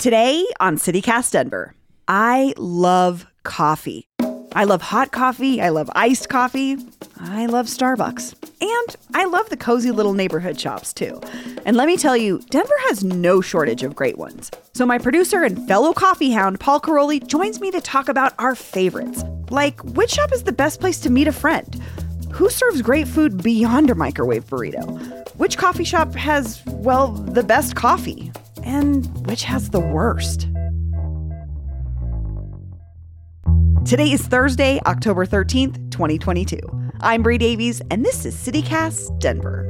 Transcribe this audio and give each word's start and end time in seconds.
Today 0.00 0.46
on 0.60 0.78
CityCast 0.78 1.32
Denver, 1.32 1.74
I 2.08 2.54
love 2.56 3.26
coffee. 3.42 4.06
I 4.52 4.64
love 4.64 4.80
hot 4.80 5.12
coffee. 5.12 5.60
I 5.60 5.68
love 5.68 5.90
iced 5.94 6.30
coffee. 6.30 6.78
I 7.18 7.44
love 7.44 7.66
Starbucks. 7.66 8.34
And 8.62 8.96
I 9.12 9.26
love 9.26 9.50
the 9.50 9.58
cozy 9.58 9.90
little 9.90 10.14
neighborhood 10.14 10.58
shops 10.58 10.94
too. 10.94 11.20
And 11.66 11.76
let 11.76 11.86
me 11.86 11.98
tell 11.98 12.16
you, 12.16 12.40
Denver 12.48 12.72
has 12.84 13.04
no 13.04 13.42
shortage 13.42 13.82
of 13.82 13.94
great 13.94 14.16
ones. 14.16 14.50
So 14.72 14.86
my 14.86 14.96
producer 14.96 15.42
and 15.42 15.68
fellow 15.68 15.92
coffee 15.92 16.30
hound, 16.30 16.60
Paul 16.60 16.80
Karolyi, 16.80 17.26
joins 17.26 17.60
me 17.60 17.70
to 17.70 17.80
talk 17.82 18.08
about 18.08 18.32
our 18.38 18.54
favorites. 18.54 19.22
Like, 19.50 19.84
which 19.84 20.12
shop 20.12 20.32
is 20.32 20.44
the 20.44 20.50
best 20.50 20.80
place 20.80 20.98
to 21.00 21.10
meet 21.10 21.28
a 21.28 21.32
friend? 21.32 21.78
Who 22.32 22.48
serves 22.48 22.80
great 22.80 23.06
food 23.06 23.42
beyond 23.42 23.90
a 23.90 23.94
microwave 23.94 24.46
burrito? 24.46 25.36
Which 25.36 25.58
coffee 25.58 25.84
shop 25.84 26.14
has, 26.14 26.62
well, 26.68 27.08
the 27.08 27.42
best 27.42 27.76
coffee? 27.76 28.32
And 28.64 29.06
which 29.26 29.44
has 29.44 29.70
the 29.70 29.80
worst? 29.80 30.48
Today 33.86 34.12
is 34.12 34.22
Thursday, 34.22 34.78
October 34.86 35.24
13th, 35.26 35.90
2022. 35.90 36.58
I'm 37.00 37.22
Bree 37.22 37.38
Davies, 37.38 37.80
and 37.90 38.04
this 38.04 38.24
is 38.24 38.36
CityCast 38.36 39.18
Denver. 39.18 39.66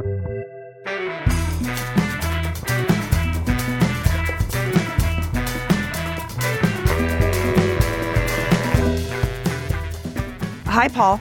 Hi, 10.66 10.88
Paul. 10.88 11.20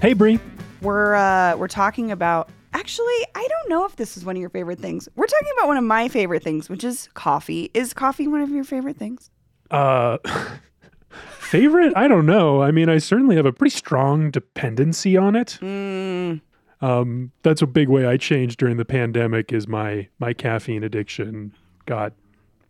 Hey, 0.00 0.12
Bree. 0.12 0.38
We're 0.80 1.14
uh, 1.14 1.56
we're 1.56 1.68
talking 1.68 2.12
about. 2.12 2.50
Actually, 2.88 3.26
I 3.34 3.46
don't 3.46 3.68
know 3.68 3.84
if 3.84 3.96
this 3.96 4.16
is 4.16 4.24
one 4.24 4.34
of 4.34 4.40
your 4.40 4.48
favorite 4.48 4.78
things. 4.78 5.10
We're 5.14 5.26
talking 5.26 5.48
about 5.58 5.68
one 5.68 5.76
of 5.76 5.84
my 5.84 6.08
favorite 6.08 6.42
things, 6.42 6.70
which 6.70 6.82
is 6.82 7.10
coffee. 7.12 7.70
Is 7.74 7.92
coffee 7.92 8.26
one 8.26 8.40
of 8.40 8.48
your 8.48 8.64
favorite 8.64 8.96
things? 8.96 9.28
Uh, 9.70 10.16
favorite? 11.10 11.92
I 11.94 12.08
don't 12.08 12.24
know. 12.24 12.62
I 12.62 12.70
mean, 12.70 12.88
I 12.88 12.96
certainly 12.96 13.36
have 13.36 13.44
a 13.44 13.52
pretty 13.52 13.76
strong 13.76 14.30
dependency 14.30 15.18
on 15.18 15.36
it. 15.36 15.58
Mm, 15.60 16.40
Um, 16.80 17.30
that's 17.42 17.60
a 17.60 17.66
big 17.66 17.90
way 17.90 18.06
I 18.06 18.16
changed 18.16 18.58
during 18.58 18.78
the 18.78 18.86
pandemic. 18.86 19.52
Is 19.52 19.68
my 19.68 20.08
my 20.18 20.32
caffeine 20.32 20.82
addiction 20.82 21.52
got 21.84 22.14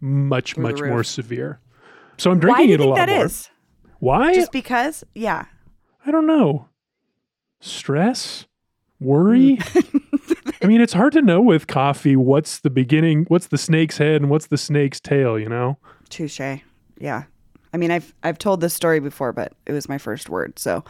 much 0.00 0.54
Through 0.54 0.64
much 0.64 0.80
more 0.82 1.04
severe. 1.04 1.60
So 2.16 2.32
I'm 2.32 2.40
drinking 2.40 2.70
it 2.70 2.80
a 2.80 2.86
lot 2.88 2.96
that 2.96 3.08
more. 3.08 3.24
is? 3.26 3.50
Why? 4.00 4.34
Just 4.34 4.50
because? 4.50 5.04
Yeah. 5.14 5.44
I 6.04 6.10
don't 6.10 6.26
know. 6.26 6.66
Stress, 7.60 8.46
worry. 8.98 9.60
I 10.62 10.66
mean, 10.66 10.80
it's 10.80 10.92
hard 10.92 11.12
to 11.12 11.22
know 11.22 11.40
with 11.40 11.66
coffee 11.66 12.16
what's 12.16 12.60
the 12.60 12.70
beginning, 12.70 13.24
what's 13.28 13.48
the 13.48 13.58
snake's 13.58 13.98
head, 13.98 14.20
and 14.22 14.30
what's 14.30 14.46
the 14.48 14.58
snake's 14.58 15.00
tail. 15.00 15.38
You 15.38 15.48
know. 15.48 15.78
Touche. 16.08 16.40
Yeah. 16.98 17.24
I 17.72 17.76
mean, 17.76 17.90
I've 17.90 18.14
I've 18.22 18.38
told 18.38 18.60
this 18.60 18.74
story 18.74 19.00
before, 19.00 19.32
but 19.32 19.52
it 19.66 19.72
was 19.72 19.88
my 19.88 19.98
first 19.98 20.28
word. 20.28 20.58
So 20.58 20.84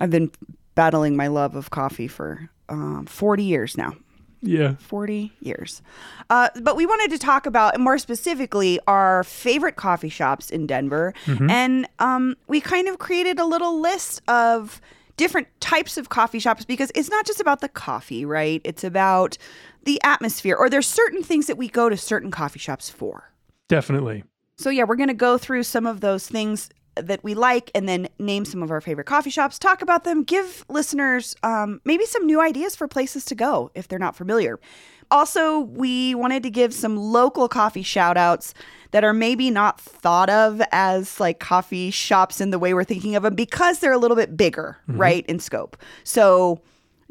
I've 0.00 0.10
been 0.10 0.30
battling 0.74 1.16
my 1.16 1.26
love 1.26 1.56
of 1.56 1.70
coffee 1.70 2.06
for 2.06 2.48
um, 2.68 3.06
40 3.06 3.42
years 3.42 3.76
now. 3.76 3.94
Yeah. 4.40 4.76
40 4.78 5.32
years. 5.40 5.82
Uh, 6.30 6.50
but 6.62 6.76
we 6.76 6.86
wanted 6.86 7.10
to 7.10 7.18
talk 7.18 7.46
about, 7.46 7.80
more 7.80 7.98
specifically, 7.98 8.78
our 8.86 9.24
favorite 9.24 9.74
coffee 9.74 10.08
shops 10.08 10.50
in 10.50 10.66
Denver. 10.68 11.12
And 11.50 11.88
um, 11.98 12.36
we 12.46 12.60
kind 12.60 12.86
of 12.86 12.98
created 12.98 13.40
a 13.40 13.44
little 13.44 13.80
list 13.80 14.22
of 14.28 14.80
different 15.18 15.48
types 15.60 15.98
of 15.98 16.08
coffee 16.08 16.38
shops 16.38 16.64
because 16.64 16.90
it's 16.94 17.10
not 17.10 17.26
just 17.26 17.40
about 17.40 17.60
the 17.60 17.68
coffee, 17.68 18.24
right? 18.24 18.62
It's 18.64 18.84
about 18.84 19.36
the 19.84 20.00
atmosphere, 20.02 20.56
or 20.56 20.70
there's 20.70 20.86
certain 20.86 21.22
things 21.22 21.46
that 21.46 21.58
we 21.58 21.68
go 21.68 21.90
to 21.90 21.96
certain 21.96 22.30
coffee 22.30 22.58
shops 22.58 22.88
for. 22.88 23.30
Definitely. 23.68 24.24
So, 24.56 24.70
yeah, 24.70 24.84
we're 24.84 24.96
going 24.96 25.08
to 25.08 25.14
go 25.14 25.36
through 25.36 25.64
some 25.64 25.86
of 25.86 26.00
those 26.00 26.26
things 26.26 26.70
that 26.96 27.22
we 27.22 27.34
like 27.34 27.70
and 27.74 27.88
then 27.88 28.08
name 28.18 28.44
some 28.44 28.62
of 28.62 28.70
our 28.70 28.80
favorite 28.80 29.06
coffee 29.06 29.30
shops, 29.30 29.58
talk 29.58 29.82
about 29.82 30.04
them, 30.04 30.24
give 30.24 30.64
listeners 30.68 31.36
um, 31.42 31.80
maybe 31.84 32.04
some 32.06 32.26
new 32.26 32.40
ideas 32.40 32.74
for 32.74 32.88
places 32.88 33.24
to 33.26 33.34
go 33.34 33.70
if 33.74 33.86
they're 33.86 33.98
not 33.98 34.16
familiar. 34.16 34.58
Also, 35.10 35.60
we 35.60 36.14
wanted 36.14 36.42
to 36.42 36.50
give 36.50 36.74
some 36.74 36.96
local 36.96 37.48
coffee 37.48 37.82
shout 37.82 38.16
outs 38.16 38.54
that 38.90 39.04
are 39.04 39.12
maybe 39.12 39.50
not 39.50 39.80
thought 39.80 40.30
of 40.30 40.62
as 40.72 41.20
like 41.20 41.40
coffee 41.40 41.90
shops 41.90 42.40
in 42.40 42.50
the 42.50 42.58
way 42.58 42.74
we're 42.74 42.84
thinking 42.84 43.16
of 43.16 43.22
them 43.22 43.34
because 43.34 43.78
they're 43.80 43.92
a 43.92 43.98
little 43.98 44.16
bit 44.16 44.36
bigger, 44.36 44.78
right, 44.86 45.24
in 45.26 45.38
scope. 45.38 45.76
So, 46.04 46.60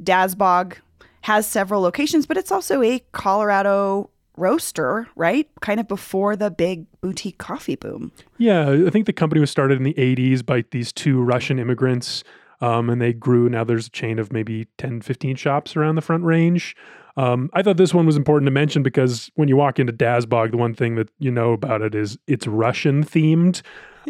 Dazbog 0.01 0.75
has 1.21 1.45
several 1.47 1.81
locations, 1.81 2.25
but 2.25 2.37
it's 2.37 2.51
also 2.51 2.81
a 2.81 2.99
Colorado 3.11 4.09
roaster, 4.37 5.07
right? 5.15 5.49
Kind 5.61 5.79
of 5.79 5.87
before 5.87 6.35
the 6.35 6.49
big 6.49 6.85
boutique 7.01 7.37
coffee 7.37 7.75
boom. 7.75 8.11
Yeah, 8.37 8.69
I 8.85 8.89
think 8.89 9.07
the 9.07 9.13
company 9.13 9.41
was 9.41 9.51
started 9.51 9.77
in 9.77 9.83
the 9.83 9.95
80s 9.95 10.45
by 10.45 10.63
these 10.71 10.93
two 10.93 11.21
Russian 11.21 11.59
immigrants. 11.59 12.23
Um, 12.59 12.89
and 12.89 12.99
they 12.99 13.13
grew. 13.13 13.49
Now 13.49 13.63
there's 13.63 13.87
a 13.87 13.91
chain 13.91 14.17
of 14.17 14.31
maybe 14.31 14.65
10, 14.77 15.01
15 15.01 15.35
shops 15.35 15.75
around 15.75 15.95
the 15.95 16.01
front 16.01 16.23
range. 16.23 16.75
Um, 17.17 17.49
I 17.53 17.63
thought 17.63 17.77
this 17.77 17.93
one 17.93 18.05
was 18.05 18.15
important 18.15 18.47
to 18.47 18.51
mention 18.51 18.83
because 18.83 19.31
when 19.35 19.49
you 19.49 19.57
walk 19.57 19.79
into 19.79 19.91
Dazbog, 19.91 20.51
the 20.51 20.57
one 20.57 20.75
thing 20.75 20.95
that 20.95 21.09
you 21.17 21.31
know 21.31 21.51
about 21.51 21.81
it 21.81 21.95
is 21.95 22.17
it's 22.27 22.47
Russian 22.47 23.03
themed. 23.03 23.61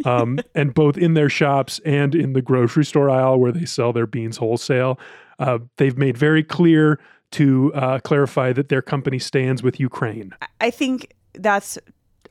Um, 0.05 0.39
and 0.55 0.73
both 0.73 0.97
in 0.97 1.15
their 1.15 1.29
shops 1.29 1.79
and 1.85 2.13
in 2.13 2.33
the 2.33 2.41
grocery 2.41 2.85
store 2.85 3.09
aisle 3.09 3.39
where 3.39 3.51
they 3.51 3.65
sell 3.65 3.93
their 3.93 4.05
beans 4.05 4.37
wholesale, 4.37 4.99
uh, 5.39 5.59
they've 5.77 5.97
made 5.97 6.17
very 6.17 6.43
clear 6.43 6.99
to 7.31 7.73
uh, 7.73 7.99
clarify 7.99 8.53
that 8.53 8.69
their 8.69 8.81
company 8.81 9.19
stands 9.19 9.63
with 9.63 9.79
Ukraine. 9.79 10.33
I 10.61 10.69
think 10.69 11.13
that's 11.33 11.79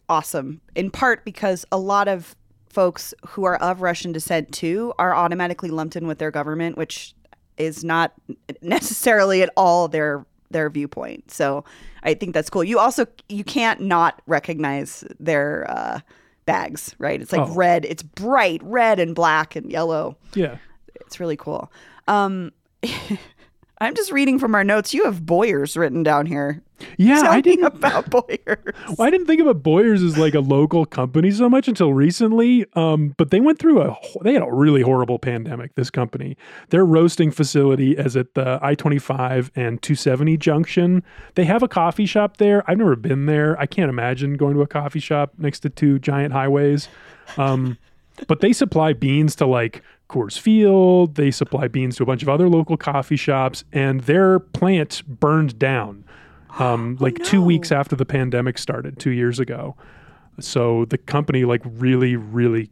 awesome, 0.09 0.61
in 0.75 0.91
part 0.91 1.25
because 1.25 1.65
a 1.73 1.79
lot 1.79 2.07
of 2.07 2.37
folks 2.69 3.15
who 3.29 3.45
are 3.45 3.57
of 3.57 3.81
Russian 3.81 4.13
descent 4.13 4.53
too 4.53 4.93
are 4.99 5.15
automatically 5.15 5.71
lumped 5.71 5.97
in 5.97 6.07
with 6.07 6.19
their 6.19 6.31
government, 6.31 6.77
which 6.77 7.15
is 7.57 7.83
not 7.83 8.13
necessarily 8.63 9.43
at 9.43 9.51
all 9.57 9.89
their 9.89 10.27
their 10.51 10.71
viewpoint. 10.71 11.31
So 11.31 11.65
I 12.03 12.15
think 12.15 12.35
that's 12.35 12.51
cool. 12.51 12.65
You 12.65 12.79
also 12.79 13.07
you 13.29 13.45
can't 13.45 13.81
not 13.81 14.23
recognize 14.27 15.05
their 15.21 15.67
uh, 15.71 16.01
bags, 16.45 16.95
right? 16.99 17.21
It's 17.21 17.33
like 17.33 17.49
Oh. 17.49 17.55
red. 17.55 17.85
It's 17.85 18.03
bright 18.03 18.61
red 18.63 18.99
and 19.01 19.15
black 19.15 19.57
and 19.57 19.71
yellow. 19.71 20.17
Yeah. 20.35 20.57
It's 20.95 21.21
really 21.21 21.37
cool. 21.37 21.71
Um, 22.09 22.53
I'm 23.79 23.95
just 23.95 24.11
reading 24.13 24.39
from 24.39 24.55
our 24.55 24.65
notes. 24.65 24.95
You 24.95 25.05
have 25.05 25.27
Boyers 25.27 25.77
written 25.77 26.03
down 26.03 26.27
here. 26.27 26.63
Yeah, 26.99 27.23
Tell 27.23 27.33
I 27.33 27.41
didn't. 27.41 27.65
about 27.65 28.11
Boyers. 28.11 28.59
Well, 28.99 29.07
I 29.07 29.11
didn't 29.11 29.27
think 29.27 29.41
about 29.41 29.63
Boyers 29.63 30.03
as 30.03 30.19
like 30.19 30.35
a 30.35 30.41
local 30.41 30.85
company 30.85 31.31
so 31.31 31.49
much 31.49 31.69
until 31.69 31.95
recently. 31.95 32.67
Um, 32.75 33.15
but 33.17 33.31
they 33.31 33.41
went 33.41 33.59
through 33.59 33.81
a 33.81 33.97
they 34.23 34.35
had 34.35 34.43
a 34.43 34.53
really 34.53 34.83
horrible 34.83 35.19
pandemic. 35.19 35.75
This 35.75 35.91
company, 35.91 36.37
their 36.71 36.85
roasting 36.85 37.31
facility 37.31 37.93
is 37.93 38.17
at 38.17 38.35
the 38.35 38.59
I 38.63 38.75
twenty 38.75 38.99
five 38.99 39.51
and 39.57 39.81
two 39.81 39.95
seventy 39.95 40.37
junction. 40.37 41.03
They 41.35 41.45
have 41.45 41.63
a 41.63 41.69
coffee 41.69 42.07
shop 42.07 42.37
there. 42.37 42.63
I've 42.71 42.79
never 42.79 42.97
been 42.97 43.27
there. 43.27 43.59
I 43.59 43.67
can't 43.67 43.89
imagine 43.89 44.35
going 44.35 44.55
to 44.55 44.63
a 44.63 44.67
coffee 44.67 45.01
shop 45.01 45.33
next 45.39 45.61
to 45.61 45.71
two 45.71 45.99
giant 45.99 46.33
highways. 46.33 46.89
Um, 47.39 47.79
but 48.29 48.41
they 48.41 48.53
supply 48.53 48.93
beans 48.95 49.35
to 49.37 49.47
like 49.47 49.83
Coors 50.09 50.39
Field. 50.39 51.17
They 51.17 51.31
supply 51.31 51.69
beans 51.69 51.97
to 51.97 52.03
a 52.03 52.07
bunch 52.07 52.23
of 52.23 52.29
other 52.29 52.49
local 52.49 52.77
coffee 52.77 53.17
shops, 53.17 53.65
and 53.73 54.03
their 54.03 54.39
plant 54.39 55.03
burned 55.07 55.59
down 55.59 56.05
um, 56.59 56.97
like 57.01 57.23
two 57.25 57.41
no. 57.41 57.47
weeks 57.47 57.73
after 57.73 57.97
the 57.97 58.07
pandemic 58.07 58.59
started, 58.59 58.99
two 58.99 59.11
years 59.11 59.39
ago. 59.39 59.77
So 60.41 60.85
the 60.87 60.99
company 60.99 61.45
like 61.45 61.63
really, 61.65 62.17
really 62.17 62.71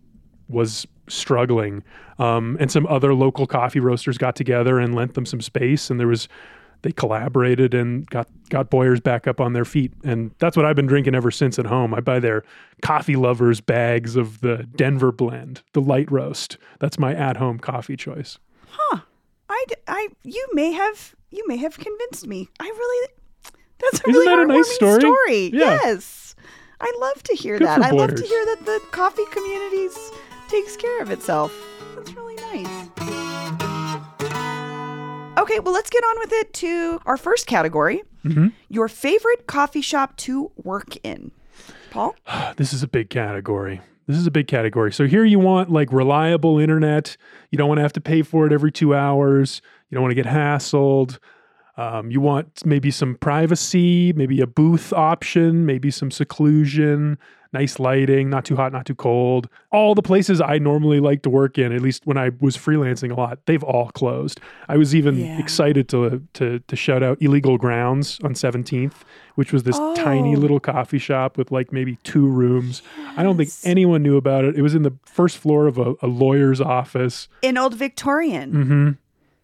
was 0.49 0.87
struggling, 1.09 1.83
um, 2.19 2.57
and 2.61 2.71
some 2.71 2.87
other 2.87 3.15
local 3.15 3.47
coffee 3.47 3.81
roasters 3.81 4.19
got 4.19 4.37
together 4.37 4.79
and 4.79 4.95
lent 4.95 5.15
them 5.15 5.27
some 5.27 5.41
space, 5.41 5.91
and 5.91 5.99
there 5.99 6.09
was 6.09 6.29
they 6.83 6.93
collaborated 6.93 7.73
and 7.73 8.07
got 8.11 8.29
got 8.51 8.69
Boyers 8.69 9.01
back 9.01 9.27
up 9.27 9.41
on 9.41 9.55
their 9.55 9.65
feet, 9.65 9.93
and 10.05 10.33
that's 10.39 10.57
what 10.57 10.67
I've 10.67 10.77
been 10.77 10.87
drinking 10.87 11.15
ever 11.15 11.31
since 11.31 11.59
at 11.59 11.65
home. 11.65 11.95
I 11.95 12.01
buy 12.01 12.21
their 12.21 12.45
coffee 12.83 13.17
lovers 13.17 13.61
bags 13.61 14.17
of 14.17 14.43
the 14.43 14.69
Denver 14.77 15.11
blend, 15.11 15.63
the 15.73 15.81
light 15.81 16.11
roast. 16.13 16.59
That's 16.81 16.99
my 16.99 17.15
at 17.15 17.39
home 17.39 17.59
coffee 17.59 17.97
choice. 17.97 18.39
Huh. 18.69 19.01
I, 19.49 19.65
I 19.89 20.09
you 20.25 20.47
may 20.53 20.73
have 20.73 21.15
you 21.31 21.45
may 21.47 21.57
have 21.57 21.79
convinced 21.79 22.27
me. 22.27 22.51
I 22.61 22.65
really 22.65 23.09
that's 23.81 24.01
a 24.01 24.09
Isn't 24.09 24.13
really 24.13 24.27
that 24.27 24.39
a 24.39 24.47
nice 24.47 24.79
heartwarming 24.79 25.01
story? 25.01 25.51
Yeah. 25.53 25.79
Yes, 25.85 26.35
I 26.81 26.93
love 27.01 27.23
to 27.25 27.35
hear 27.35 27.59
Good 27.59 27.67
that. 27.67 27.83
I 27.83 27.91
love 27.91 28.15
to 28.15 28.23
hear 28.23 28.45
that 28.47 28.65
the 28.65 28.81
coffee 28.91 29.25
community 29.33 29.89
takes 30.49 30.77
care 30.77 31.01
of 31.03 31.11
itself. 31.11 31.53
That's 31.97 32.13
really 32.15 32.35
nice. 32.37 32.91
Okay, 35.37 35.59
well 35.61 35.75
let's 35.75 35.91
get 35.91 36.03
on 36.05 36.17
with 36.21 36.33
it 36.33 36.53
to 36.55 37.01
our 37.07 37.17
first 37.17 37.47
category: 37.47 38.03
Mhm. 38.25 38.53
your 38.69 38.89
favorite 38.89 39.47
coffee 39.47 39.81
shop 39.83 40.17
to 40.19 40.51
work 40.63 40.97
in. 41.03 41.33
Paul, 41.91 42.15
this 42.57 42.73
is 42.73 42.83
a 42.83 42.89
big 42.89 43.11
category. 43.11 43.81
This 44.07 44.17
is 44.17 44.27
a 44.27 44.31
big 44.31 44.47
category. 44.49 44.93
So 44.93 45.07
here 45.07 45.25
you 45.25 45.39
want 45.39 45.71
like 45.71 45.93
reliable 45.93 46.59
internet. 46.59 47.17
You 47.51 47.59
don't 47.59 47.69
want 47.69 47.79
to 47.79 47.83
have 47.83 47.93
to 47.95 48.01
pay 48.01 48.23
for 48.23 48.47
it 48.47 48.53
every 48.53 48.71
two 48.71 48.95
hours. 48.95 49.61
You 49.91 49.97
don't 49.97 50.03
want 50.03 50.13
to 50.13 50.23
get 50.23 50.27
hassled. 50.27 51.19
Um, 51.77 52.11
you 52.11 52.21
want 52.21 52.65
maybe 52.65 52.91
some 52.91 53.17
privacy, 53.17 54.13
maybe 54.15 54.41
a 54.41 54.47
booth 54.47 54.93
option, 54.93 55.67
maybe 55.67 55.91
some 55.91 56.11
seclusion, 56.11 57.19
nice 57.53 57.79
lighting, 57.79 58.31
not 58.31 58.45
too 58.45 58.57
hot, 58.57 58.73
not 58.73 58.85
too 58.87 58.95
cold. 58.95 59.49
All 59.73 59.95
the 59.95 60.03
places 60.03 60.41
I 60.41 60.59
normally 60.59 61.01
like 61.01 61.23
to 61.23 61.31
work 61.31 61.57
in, 61.59 61.73
at 61.73 61.81
least 61.81 62.07
when 62.07 62.17
I 62.17 62.31
was 62.41 62.57
freelancing 62.57 63.11
a 63.11 63.15
lot, 63.15 63.39
they've 63.47 63.63
all 63.63 63.91
closed. 63.91 64.41
I 64.69 64.77
was 64.77 64.95
even 64.95 65.19
Yeah. 65.19 65.39
excited 65.39 65.89
to 65.91 66.23
to 66.35 66.59
to 66.61 66.77
shout 66.77 67.03
out 67.03 67.19
Illegal 67.21 67.59
Grounds 67.59 68.19
on 68.25 68.35
17th, 68.35 69.05
which 69.35 69.53
was 69.53 69.63
this 69.65 69.79
tiny 69.97 70.35
Oh. 70.37 70.39
little 70.39 70.61
coffee 70.61 70.99
shop 70.99 71.37
with 71.39 71.51
like 71.53 71.73
maybe 71.73 71.99
two 72.05 72.27
rooms. 72.27 72.83
I 73.17 73.23
don't 73.23 73.37
think 73.37 73.51
anyone 73.65 74.03
knew 74.03 74.17
about 74.17 74.45
it. 74.45 74.57
It 74.57 74.63
was 74.63 74.75
in 74.75 74.83
the 74.83 74.93
first 75.07 75.39
floor 75.39 75.67
of 75.67 75.79
a, 75.79 75.95
a 76.03 76.07
lawyer's 76.09 76.61
office. 76.61 77.29
In 77.43 77.57
Old 77.57 77.75
Victorian. 77.75 78.51
hmm 78.53 78.91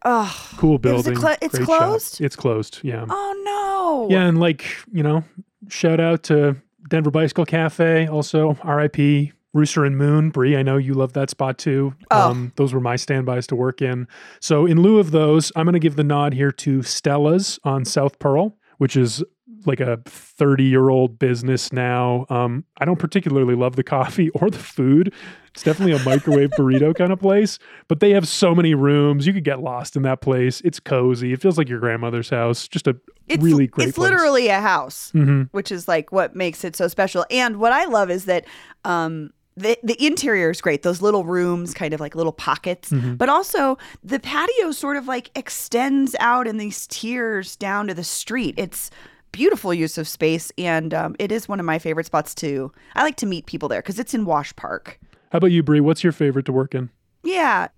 Oh, 0.04 0.50
Cool 0.56 0.78
was 0.82 1.06
it 1.06 1.14
building. 1.14 1.36
it's 1.42 1.54
great 1.58 1.66
shop. 1.66 1.78
closed? 1.78 2.20
It's 2.20 2.36
closed. 2.36 2.80
Yeah. 2.82 3.04
oh 3.08 4.06
no. 4.08 4.14
Yeah, 4.14 4.26
and 4.26 4.38
like 4.40 4.64
you 4.92 5.02
know, 5.02 5.24
shout 5.68 6.00
out 6.00 6.22
to 6.24 6.56
Denver 6.88 7.10
Bicycle 7.10 7.44
Cafe, 7.44 8.06
also 8.08 8.56
R.I.P. 8.62 9.32
Rooster 9.52 9.84
and 9.84 9.98
Moon, 9.98 10.30
Bree. 10.30 10.56
I 10.56 10.62
know 10.62 10.76
you 10.76 10.94
love 10.94 11.12
that 11.14 11.28
spot 11.28 11.58
too. 11.58 11.94
Um, 12.10 12.46
Oh. 12.46 12.52
those 12.56 12.72
were 12.72 12.80
my 12.80 12.94
standbys 12.96 13.46
to 13.48 13.56
work 13.56 13.82
in. 13.82 14.06
So 14.40 14.64
in 14.64 14.80
lieu 14.80 14.98
of 15.00 15.10
those, 15.10 15.50
I'm 15.56 15.64
going 15.64 15.72
to 15.72 15.80
give 15.80 15.96
the 15.96 16.04
nod 16.04 16.34
here 16.34 16.52
to 16.52 16.82
Stella's 16.82 17.58
on 17.64 17.84
South 17.84 18.18
Pearl, 18.20 18.56
which 18.78 18.96
is 18.96 19.24
like 19.66 19.80
a 19.80 19.98
30 20.06 20.64
year 20.64 20.88
old 20.88 21.18
business 21.18 21.72
now. 21.72 22.26
Um, 22.30 22.64
I 22.78 22.84
don't 22.84 22.98
particularly 22.98 23.54
love 23.54 23.76
the 23.76 23.82
coffee 23.82 24.30
or 24.34 24.50
the 24.50 24.58
food. 24.58 25.12
It's 25.54 25.62
definitely 25.64 25.92
a 26.00 26.04
microwave 26.04 26.50
burrito 26.50 26.94
kind 26.94 27.12
of 27.12 27.18
place, 27.18 27.58
but 27.88 27.98
they 28.00 28.10
have 28.10 28.26
so 28.28 28.54
many 28.54 28.74
rooms. 28.74 29.26
You 29.26 29.32
could 29.32 29.44
get 29.44 29.60
lost 29.60 29.96
in 29.96 30.02
that 30.02 30.20
place. 30.20 30.60
It's 30.62 30.78
cozy. 30.78 31.32
It 31.32 31.40
feels 31.42 31.58
like 31.58 31.68
your 31.68 31.80
grandmother's 31.80 32.30
house. 32.30 32.68
Just 32.68 32.86
a 32.86 32.96
It's 33.26 33.42
really 33.42 33.66
great 33.66 33.88
It's 33.88 33.98
place. 33.98 34.10
literally 34.10 34.48
a 34.48 34.60
house, 34.60 35.10
hmm 35.10 35.42
which 35.50 35.72
is 35.72 35.88
like 35.88 36.12
what 36.12 36.36
makes 36.36 36.62
it 36.64 36.76
so 36.76 36.86
special. 36.88 37.26
And 37.30 37.56
what 37.58 37.72
I 37.72 37.86
love 37.86 38.10
is 38.10 38.26
that 38.26 38.44
um 38.84 39.30
the 39.56 39.76
the 39.82 40.02
interior 40.06 40.50
is 40.50 40.60
great. 40.60 40.82
Those 40.84 41.02
little 41.02 41.24
rooms, 41.24 41.74
kind 41.74 41.92
of 41.92 41.98
like 42.00 42.14
little 42.14 42.32
pockets, 42.32 42.90
Mm-hmm. 42.90 43.16
but 43.16 43.28
also 43.28 43.76
the 44.04 44.20
patio 44.20 44.70
sort 44.70 44.96
of 44.96 45.08
like 45.08 45.30
extends 45.36 46.14
out 46.20 46.46
in 46.46 46.56
these 46.58 46.86
tiers 46.86 47.56
down 47.56 47.88
to 47.88 47.94
the 47.94 48.04
street. 48.04 48.54
It's 48.56 48.90
beautiful 49.32 49.72
use 49.74 49.98
of 49.98 50.08
space, 50.08 50.50
and 50.58 50.92
um, 50.94 51.16
it 51.18 51.30
is 51.32 51.48
one 51.48 51.60
of 51.60 51.66
my 51.66 51.78
favorite 51.78 52.06
spots 52.06 52.34
too. 52.34 52.72
I 52.94 53.02
like 53.02 53.16
to 53.16 53.26
meet 53.26 53.46
people 53.46 53.68
there 53.68 53.80
because 53.82 53.98
it's 53.98 54.14
in 54.14 54.24
Wash 54.24 54.54
Park. 54.56 54.98
How 55.32 55.36
about 55.38 55.50
you, 55.52 55.62
Bree? 55.62 55.80
What's 55.80 56.02
your 56.02 56.12
favorite 56.12 56.46
to 56.46 56.52
work 56.52 56.74
in? 56.74 56.90
Yeah, 57.22 57.68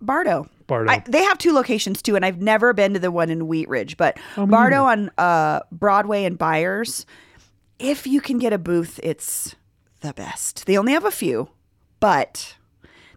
Bardo. 0.00 0.48
Bardo. 0.66 0.90
I, 0.92 1.02
they 1.08 1.22
have 1.24 1.38
two 1.38 1.52
locations 1.52 2.00
too, 2.02 2.14
and 2.16 2.24
I've 2.24 2.40
never 2.40 2.72
been 2.72 2.94
to 2.94 3.00
the 3.00 3.10
one 3.10 3.30
in 3.30 3.48
Wheat 3.48 3.68
Ridge, 3.68 3.96
but 3.96 4.18
Oh, 4.36 4.46
Bardo 4.46 4.84
on 4.84 5.10
uh, 5.18 5.60
Broadway 5.72 6.24
and 6.24 6.38
Byers. 6.38 7.06
If 7.78 8.06
you 8.06 8.20
can 8.20 8.38
get 8.38 8.52
a 8.52 8.58
booth, 8.58 9.00
it's 9.02 9.56
the 10.00 10.12
best. 10.12 10.66
They 10.66 10.78
only 10.78 10.92
have 10.92 11.04
a 11.04 11.10
few, 11.10 11.48
but 11.98 12.54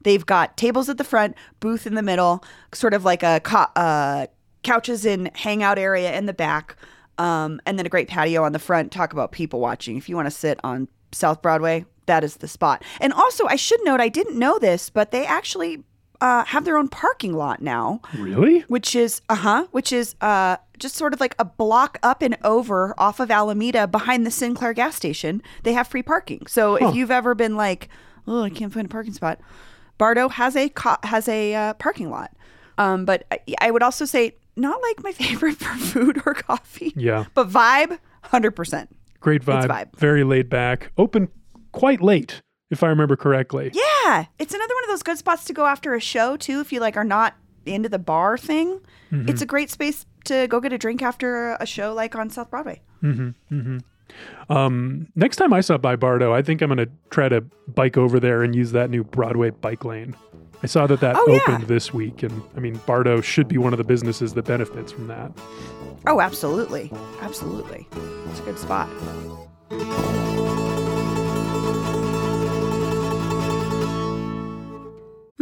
they've 0.04 0.26
got 0.26 0.58
tables 0.58 0.90
at 0.90 0.98
the 0.98 1.04
front, 1.04 1.36
booth 1.60 1.86
in 1.86 1.94
the 1.96 2.02
middle, 2.02 2.44
sort 2.74 2.94
of 2.94 3.06
like 3.06 3.22
a 3.24 3.40
co- 3.44 3.68
uh, 3.76 4.28
couches 4.64 5.06
and 5.06 5.30
hangout 5.36 5.78
area 5.78 6.18
in 6.18 6.26
the 6.26 6.34
back, 6.34 6.76
um, 7.18 7.62
and 7.66 7.78
then 7.78 7.86
a 7.86 7.90
great 7.90 8.08
patio 8.08 8.44
on 8.44 8.52
the 8.52 8.60
front. 8.60 8.92
Talk 8.92 9.14
about 9.14 9.32
people 9.32 9.60
watching. 9.60 9.98
If 9.98 10.10
you 10.10 10.16
want 10.16 10.26
to 10.28 10.32
sit 10.32 10.60
on 10.64 10.88
South 11.12 11.42
Broadway, 11.42 11.86
that 12.08 12.24
is 12.24 12.38
the 12.38 12.48
spot. 12.48 12.84
And 13.00 13.14
also, 13.14 13.46
I 13.48 13.56
should 13.56 13.80
note, 13.84 14.00
I 14.02 14.10
didn't 14.10 14.38
know 14.38 14.58
this, 14.60 14.90
but 14.90 15.12
they 15.12 15.26
actually 15.26 15.84
uh, 16.22 16.44
have 16.46 16.64
their 16.66 16.78
own 16.78 16.88
parking 16.88 17.34
lot 17.34 17.62
now 17.62 18.00
really? 18.18 18.62
which 18.70 18.96
is 18.96 19.22
uh-huh 19.28 19.66
which 19.72 19.92
is 19.92 20.16
uh 20.22 20.56
just 20.80 20.96
sort 20.96 21.14
of 21.14 21.20
like 21.20 21.36
a 21.38 21.44
block 21.44 21.98
up 22.02 22.22
and 22.22 22.38
over 22.46 22.94
off 22.98 23.20
of 23.20 23.30
alameda 23.30 23.88
behind 23.88 24.26
the 24.26 24.32
sinclair 24.32 24.72
gas 24.72 24.96
station 24.96 25.42
they 25.64 25.74
have 25.74 25.86
free 25.86 26.04
parking 26.04 26.46
so 26.48 26.78
Huh. 26.80 26.88
if 26.90 26.96
you've 26.96 27.12
ever 27.12 27.36
been 27.36 27.58
like 27.58 27.90
oh 28.26 28.44
i 28.44 28.50
can't 28.50 28.72
find 28.72 28.86
a 28.86 28.90
parking 28.90 29.12
spot 29.12 29.38
bardo 29.98 30.30
has 30.30 30.56
a 30.56 30.70
co- 30.70 30.96
has 31.04 31.28
a 31.28 31.54
uh, 31.56 31.74
parking 31.74 32.10
lot 32.10 32.32
um 32.78 33.04
but 33.04 33.26
I, 33.30 33.40
I 33.60 33.72
would 33.72 33.84
also 33.84 34.06
say 34.06 34.36
not 34.56 34.82
like 34.82 35.04
my 35.04 35.12
favorite 35.24 35.56
for 35.58 35.76
food 35.78 36.22
or 36.26 36.34
coffee 36.34 36.94
Yeah. 36.96 37.26
but 37.34 37.50
vibe 37.50 37.98
100% 38.26 38.88
Great 39.20 39.42
vibe. 39.44 39.68
vibe. 39.68 39.96
Very 39.96 40.24
laid 40.24 40.50
back. 40.50 40.92
Open 40.98 41.30
quite 41.72 42.02
late, 42.02 42.42
if 42.70 42.84
I 42.84 42.88
remember 42.88 43.16
correctly. 43.16 43.72
yeah 43.74 44.26
it's 44.38 44.54
another 44.54 44.74
one 44.76 44.84
of 44.84 44.90
those 44.90 45.04
good 45.04 45.18
spots 45.18 45.46
to 45.46 45.54
go 45.54 45.66
after 45.66 45.94
a 45.96 46.00
show 46.00 46.36
too 46.38 46.60
if 46.60 46.72
you 46.74 46.80
like 46.80 46.98
are 46.98 47.04
not 47.06 47.36
into 47.66 47.90
the 47.90 48.00
bar 48.00 48.38
thing 48.38 48.80
Mm-hmm. 49.12 49.30
it's 49.30 49.42
a 49.44 49.46
great 49.46 49.70
space 49.70 50.06
to 50.26 50.48
go 50.48 50.60
get 50.60 50.74
a 50.74 50.78
drink 50.78 51.04
after 51.04 51.54
a 51.60 51.66
show 51.68 51.94
like 51.94 52.16
on 52.16 52.30
south 52.32 52.50
broadway 52.50 52.82
Um, 54.50 55.08
next 55.16 55.38
time 55.38 55.54
I 55.54 55.62
stop 55.62 55.82
by 55.82 55.96
Bardo, 55.96 56.34
I 56.34 56.42
think 56.42 56.62
I'm 56.62 56.68
going 56.74 56.86
to 56.86 56.92
try 57.10 57.30
to 57.30 57.42
bike 57.68 57.98
over 57.98 58.20
there 58.20 58.44
and 58.44 58.54
use 58.56 58.72
that 58.74 58.90
new 58.90 59.04
Broadway 59.04 59.50
bike 59.52 59.86
lane. 59.86 60.16
I 60.62 60.66
saw 60.68 60.88
that 60.88 61.00
that 61.02 61.16
Oh, 61.18 61.26
yeah. 61.28 61.40
opened 61.42 61.68
this 61.68 61.94
week, 61.94 62.24
and 62.24 62.42
I 62.56 62.60
mean, 62.60 62.80
Bardo 62.86 63.20
should 63.22 63.48
be 63.48 63.58
one 63.58 63.74
of 63.74 63.78
the 63.78 63.84
businesses 63.84 64.34
that 64.34 64.46
benefits 64.46 64.92
from 64.92 65.08
that. 65.08 65.32
Oh, 66.08 66.22
absolutely. 66.22 66.92
Absolutely. 67.22 67.88
It's 68.30 68.40
a 68.40 68.44
good 68.44 68.60
spot. 68.60 68.90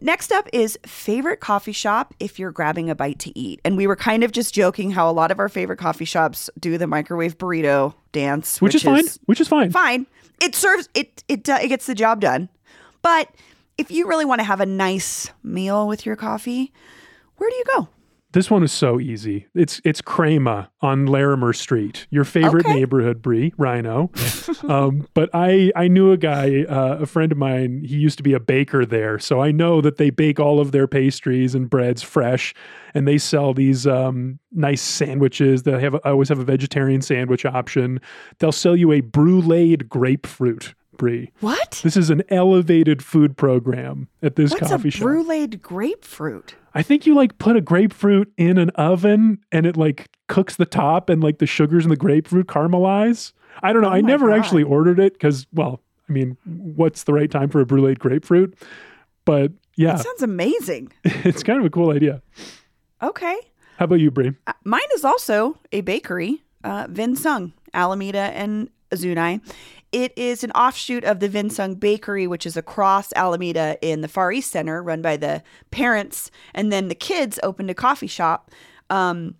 Next 0.00 0.32
up 0.32 0.48
is 0.52 0.78
favorite 0.86 1.40
coffee 1.40 1.72
shop 1.72 2.14
if 2.20 2.38
you're 2.38 2.52
grabbing 2.52 2.90
a 2.90 2.94
bite 2.94 3.18
to 3.20 3.38
eat. 3.38 3.60
And 3.64 3.76
we 3.76 3.86
were 3.86 3.96
kind 3.96 4.24
of 4.24 4.32
just 4.32 4.54
joking 4.54 4.90
how 4.90 5.10
a 5.10 5.12
lot 5.12 5.30
of 5.30 5.38
our 5.38 5.48
favorite 5.48 5.78
coffee 5.78 6.04
shops 6.04 6.48
do 6.58 6.78
the 6.78 6.86
microwave 6.86 7.38
burrito 7.38 7.94
dance, 8.12 8.60
Which, 8.60 8.74
is 8.74 8.82
fine. 8.82 9.04
Which 9.26 9.40
is 9.40 9.48
fine. 9.48 9.70
Fine. 9.70 10.06
It 10.40 10.54
serves 10.54 10.88
it 10.94 11.22
it 11.28 11.48
uh, 11.48 11.58
it 11.62 11.68
gets 11.68 11.86
the 11.86 11.94
job 11.94 12.20
done. 12.20 12.48
But 13.02 13.28
if 13.78 13.90
you 13.90 14.06
really 14.06 14.24
want 14.24 14.40
to 14.40 14.44
have 14.44 14.60
a 14.60 14.66
nice 14.66 15.30
meal 15.42 15.86
with 15.86 16.06
your 16.06 16.16
coffee, 16.16 16.72
where 17.36 17.50
do 17.50 17.56
you 17.56 17.64
go? 17.76 17.88
This 18.32 18.48
one 18.48 18.62
is 18.62 18.70
so 18.70 19.00
easy. 19.00 19.46
It's 19.56 19.80
it's 19.84 20.00
Crema 20.00 20.70
on 20.80 21.06
Larimer 21.06 21.52
Street, 21.52 22.06
your 22.10 22.24
favorite 22.24 22.64
Okay. 22.64 22.74
neighborhood, 22.74 23.20
Bree 23.20 23.50
RiNo. 23.58 24.08
um, 24.70 25.08
but 25.14 25.30
I 25.34 25.72
I 25.74 25.88
knew 25.88 26.12
a 26.12 26.16
guy, 26.16 26.62
uh, 26.62 26.98
a 27.00 27.06
friend 27.06 27.32
of 27.32 27.38
mine. 27.38 27.82
He 27.84 27.96
used 27.96 28.18
to 28.18 28.22
be 28.22 28.32
a 28.32 28.38
baker 28.38 28.86
there, 28.86 29.18
so 29.18 29.40
I 29.42 29.50
know 29.50 29.80
that 29.80 29.96
they 29.96 30.10
bake 30.10 30.38
all 30.38 30.60
of 30.60 30.70
their 30.70 30.86
pastries 30.86 31.56
and 31.56 31.68
breads 31.68 32.02
fresh, 32.02 32.54
and 32.94 33.08
they 33.08 33.18
sell 33.18 33.52
these 33.52 33.84
um, 33.86 34.38
nice 34.52 34.82
sandwiches. 34.82 35.64
They 35.64 35.80
have 35.80 35.96
I 35.96 36.10
always 36.10 36.28
have 36.28 36.38
a 36.38 36.44
vegetarian 36.44 37.02
sandwich 37.02 37.44
option. 37.44 38.00
They'll 38.38 38.52
sell 38.52 38.76
you 38.76 38.92
a 38.92 39.00
bruleed 39.00 39.88
grapefruit, 39.88 40.74
Bree. 41.00 41.32
What? 41.40 41.80
This 41.82 41.96
is 41.96 42.10
an 42.10 42.22
elevated 42.28 43.02
food 43.02 43.34
program 43.38 44.08
at 44.22 44.36
this 44.36 44.50
What's 44.50 44.68
coffee 44.68 44.88
a 44.88 44.90
shop. 44.90 45.02
bruleed 45.02 45.62
grapefruit? 45.62 46.56
I 46.74 46.82
think 46.82 47.06
you 47.06 47.14
like 47.14 47.38
put 47.38 47.56
a 47.56 47.62
grapefruit 47.62 48.30
in 48.36 48.58
an 48.58 48.68
oven 48.74 49.38
and 49.50 49.64
it 49.64 49.78
like 49.78 50.10
cooks 50.28 50.56
the 50.56 50.66
top 50.66 51.08
and 51.08 51.22
like 51.22 51.38
the 51.38 51.46
sugars 51.46 51.84
in 51.84 51.88
the 51.90 51.96
grapefruit 51.96 52.48
caramelize. 52.48 53.32
I 53.62 53.72
don't 53.72 53.80
know. 53.80 53.88
Oh 53.88 53.92
I 53.92 54.02
never 54.02 54.28
God. 54.28 54.38
actually 54.38 54.62
ordered 54.62 55.00
it 55.00 55.14
because, 55.14 55.46
well, 55.54 55.80
I 56.06 56.12
mean, 56.12 56.36
what's 56.44 57.04
the 57.04 57.14
right 57.14 57.30
time 57.30 57.48
for 57.48 57.62
a 57.62 57.64
bruleed 57.66 57.98
grapefruit? 57.98 58.54
But 59.24 59.52
yeah, 59.76 59.96
That 59.96 60.04
sounds 60.04 60.22
amazing. 60.22 60.92
it's 61.04 61.42
kind 61.42 61.58
of 61.58 61.64
a 61.64 61.70
cool 61.70 61.92
idea. 61.92 62.20
Okay. 63.02 63.38
How 63.78 63.86
about 63.86 64.00
you, 64.00 64.10
Bree? 64.10 64.32
Uh, 64.46 64.52
Mine 64.64 64.82
is 64.94 65.04
also 65.06 65.56
a 65.72 65.80
bakery, 65.80 66.42
uh, 66.62 66.86
Vinh 66.88 67.16
Xuong, 67.16 67.52
Alameda 67.72 68.18
and 68.34 68.68
Zuni. 68.94 69.40
It 69.92 70.16
is 70.16 70.44
an 70.44 70.52
offshoot 70.52 71.04
of 71.04 71.18
the 71.18 71.28
Vinh 71.28 71.50
Xuong 71.50 71.78
Bakery, 71.78 72.26
which 72.26 72.46
is 72.46 72.56
across 72.56 73.12
Alameda 73.14 73.76
in 73.82 74.02
the 74.02 74.08
Far 74.08 74.30
East 74.30 74.52
Center, 74.52 74.82
run 74.82 75.02
by 75.02 75.16
the 75.16 75.42
parents, 75.70 76.30
and 76.54 76.72
then 76.72 76.88
the 76.88 76.94
kids 76.94 77.40
opened 77.42 77.70
a 77.70 77.74
coffee 77.74 78.06
shop. 78.06 78.50
Um, 78.88 79.34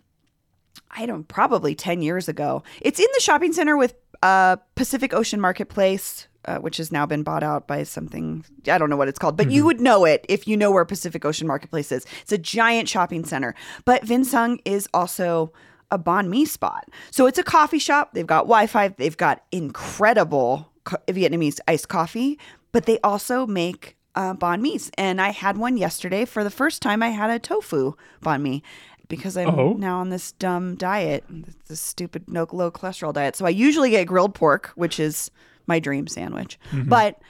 I 0.90 1.06
don't 1.06 1.28
probably 1.28 1.74
ten 1.74 2.02
years 2.02 2.28
ago. 2.28 2.64
It's 2.80 2.98
in 2.98 3.06
the 3.14 3.20
shopping 3.20 3.52
center 3.52 3.76
with 3.76 3.94
uh, 4.22 4.56
Pacific 4.74 5.14
Ocean 5.14 5.40
Marketplace, 5.40 6.26
uh, 6.46 6.58
which 6.58 6.78
has 6.78 6.90
now 6.90 7.06
been 7.06 7.22
bought 7.22 7.44
out 7.44 7.68
by 7.68 7.84
something 7.84 8.44
I 8.66 8.76
don't 8.76 8.90
know 8.90 8.96
what 8.96 9.08
it's 9.08 9.18
called, 9.18 9.36
but 9.36 9.50
you 9.52 9.64
would 9.64 9.80
know 9.80 10.04
it 10.04 10.26
if 10.28 10.48
you 10.48 10.56
know 10.56 10.72
where 10.72 10.84
Pacific 10.84 11.24
Ocean 11.24 11.46
Marketplace 11.46 11.92
is. 11.92 12.06
It's 12.22 12.32
a 12.32 12.38
giant 12.38 12.88
shopping 12.88 13.24
center. 13.24 13.54
But 13.84 14.04
Vinh 14.04 14.24
Xuong 14.24 14.60
is 14.64 14.88
also 14.92 15.52
a 15.90 15.98
banh 15.98 16.28
mi 16.28 16.44
spot. 16.44 16.88
So 17.10 17.26
it's 17.26 17.38
a 17.38 17.42
coffee 17.42 17.78
shop. 17.78 18.10
They've 18.12 18.26
got 18.26 18.42
Wi-Fi. 18.44 18.88
They've 18.88 19.16
got 19.16 19.42
incredible 19.52 20.70
co- 20.84 20.96
Vietnamese 21.08 21.58
iced 21.66 21.88
coffee, 21.88 22.38
but 22.72 22.86
they 22.86 22.98
also 23.02 23.46
make 23.46 23.96
uh, 24.14 24.34
banh 24.34 24.60
mi's. 24.60 24.90
And 24.96 25.20
I 25.20 25.30
had 25.30 25.56
one 25.56 25.76
yesterday 25.76 26.24
for 26.24 26.44
the 26.44 26.50
first 26.50 26.82
time. 26.82 27.02
I 27.02 27.08
had 27.10 27.30
a 27.30 27.38
tofu 27.38 27.94
banh 28.22 28.42
mi 28.42 28.62
because 29.08 29.36
I'm 29.36 29.48
Oh. 29.48 29.72
now 29.72 29.98
on 29.98 30.10
this 30.10 30.32
dumb 30.32 30.76
diet, 30.76 31.24
this 31.68 31.80
stupid 31.80 32.28
no 32.28 32.46
low 32.52 32.70
cholesterol 32.70 33.12
diet. 33.12 33.34
So 33.36 33.46
I 33.46 33.50
usually 33.50 33.90
get 33.90 34.06
grilled 34.06 34.34
pork, 34.34 34.70
which 34.76 35.00
is 35.00 35.30
my 35.66 35.78
dream 35.80 36.06
sandwich. 36.06 36.58
But 36.72 37.20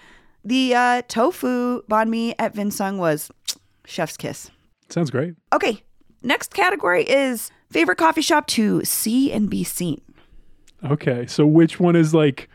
the 0.45 0.75
uh, 0.75 1.02
tofu 1.09 1.83
banh 1.90 2.09
mi 2.09 2.35
at 2.38 2.55
Vinh 2.55 2.69
Xuong 2.73 2.99
was 2.99 3.31
chef's 3.87 4.17
kiss. 4.17 4.50
Sounds 4.88 5.11
great. 5.11 5.35
Okay, 5.52 5.83
next 6.23 6.52
category 6.55 7.05
is 7.05 7.50
favorite 7.70 7.96
coffee 7.96 8.22
shop 8.22 8.46
to 8.48 8.84
see 8.84 9.32
and 9.32 9.48
be 9.48 9.64
seen. 9.64 10.00
Okay, 10.84 11.26
so 11.26 11.46
which 11.46 11.78
one 11.80 11.96
is 11.96 12.14
like? 12.14 12.48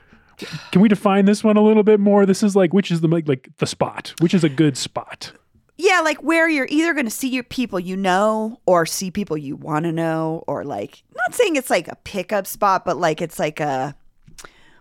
Can 0.71 0.81
we 0.81 0.89
define 0.89 1.25
this 1.25 1.43
one 1.43 1.55
a 1.55 1.61
little 1.61 1.83
bit 1.83 1.99
more? 1.99 2.25
This 2.25 2.43
is 2.43 2.55
like 2.55 2.73
which 2.73 2.91
is 2.91 3.01
the 3.01 3.07
like, 3.07 3.27
like 3.27 3.49
the 3.57 3.67
spot? 3.67 4.13
Which 4.19 4.33
is 4.33 4.43
a 4.43 4.49
good 4.49 4.77
spot? 4.77 5.31
Yeah, 5.77 6.01
like 6.01 6.23
where 6.23 6.47
you're 6.47 6.67
either 6.69 6.93
going 6.93 7.05
to 7.05 7.11
see 7.11 7.27
your 7.27 7.43
people 7.43 7.79
you 7.79 7.97
know 7.97 8.61
or 8.65 8.85
see 8.85 9.11
people 9.11 9.37
you 9.37 9.55
want 9.55 9.83
to 9.83 9.91
know, 9.91 10.43
or 10.47 10.63
like, 10.63 11.03
not 11.15 11.35
saying 11.35 11.57
it's 11.57 11.69
like 11.69 11.89
a 11.89 11.97
pickup 11.97 12.47
spot, 12.47 12.85
but 12.85 12.97
like 12.97 13.21
it's 13.21 13.39
like 13.39 13.59
a. 13.59 13.95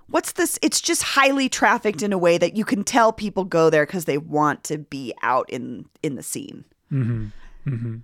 What's 0.06 0.32
this? 0.32 0.58
It's 0.62 0.80
just 0.80 1.02
highly 1.02 1.48
trafficked 1.48 2.02
in 2.02 2.12
a 2.12 2.18
way 2.18 2.36
that 2.38 2.56
you 2.56 2.64
can 2.64 2.84
tell 2.84 3.12
people 3.12 3.44
go 3.44 3.70
there 3.70 3.86
because 3.86 4.04
they 4.04 4.18
want 4.18 4.62
to 4.64 4.78
be 4.78 5.14
out 5.22 5.48
in 5.50 5.86
in 6.02 6.14
the 6.14 6.22
scene. 6.22 6.64
Mm-hmm, 6.92 7.26
mm-hmm. 7.66 7.96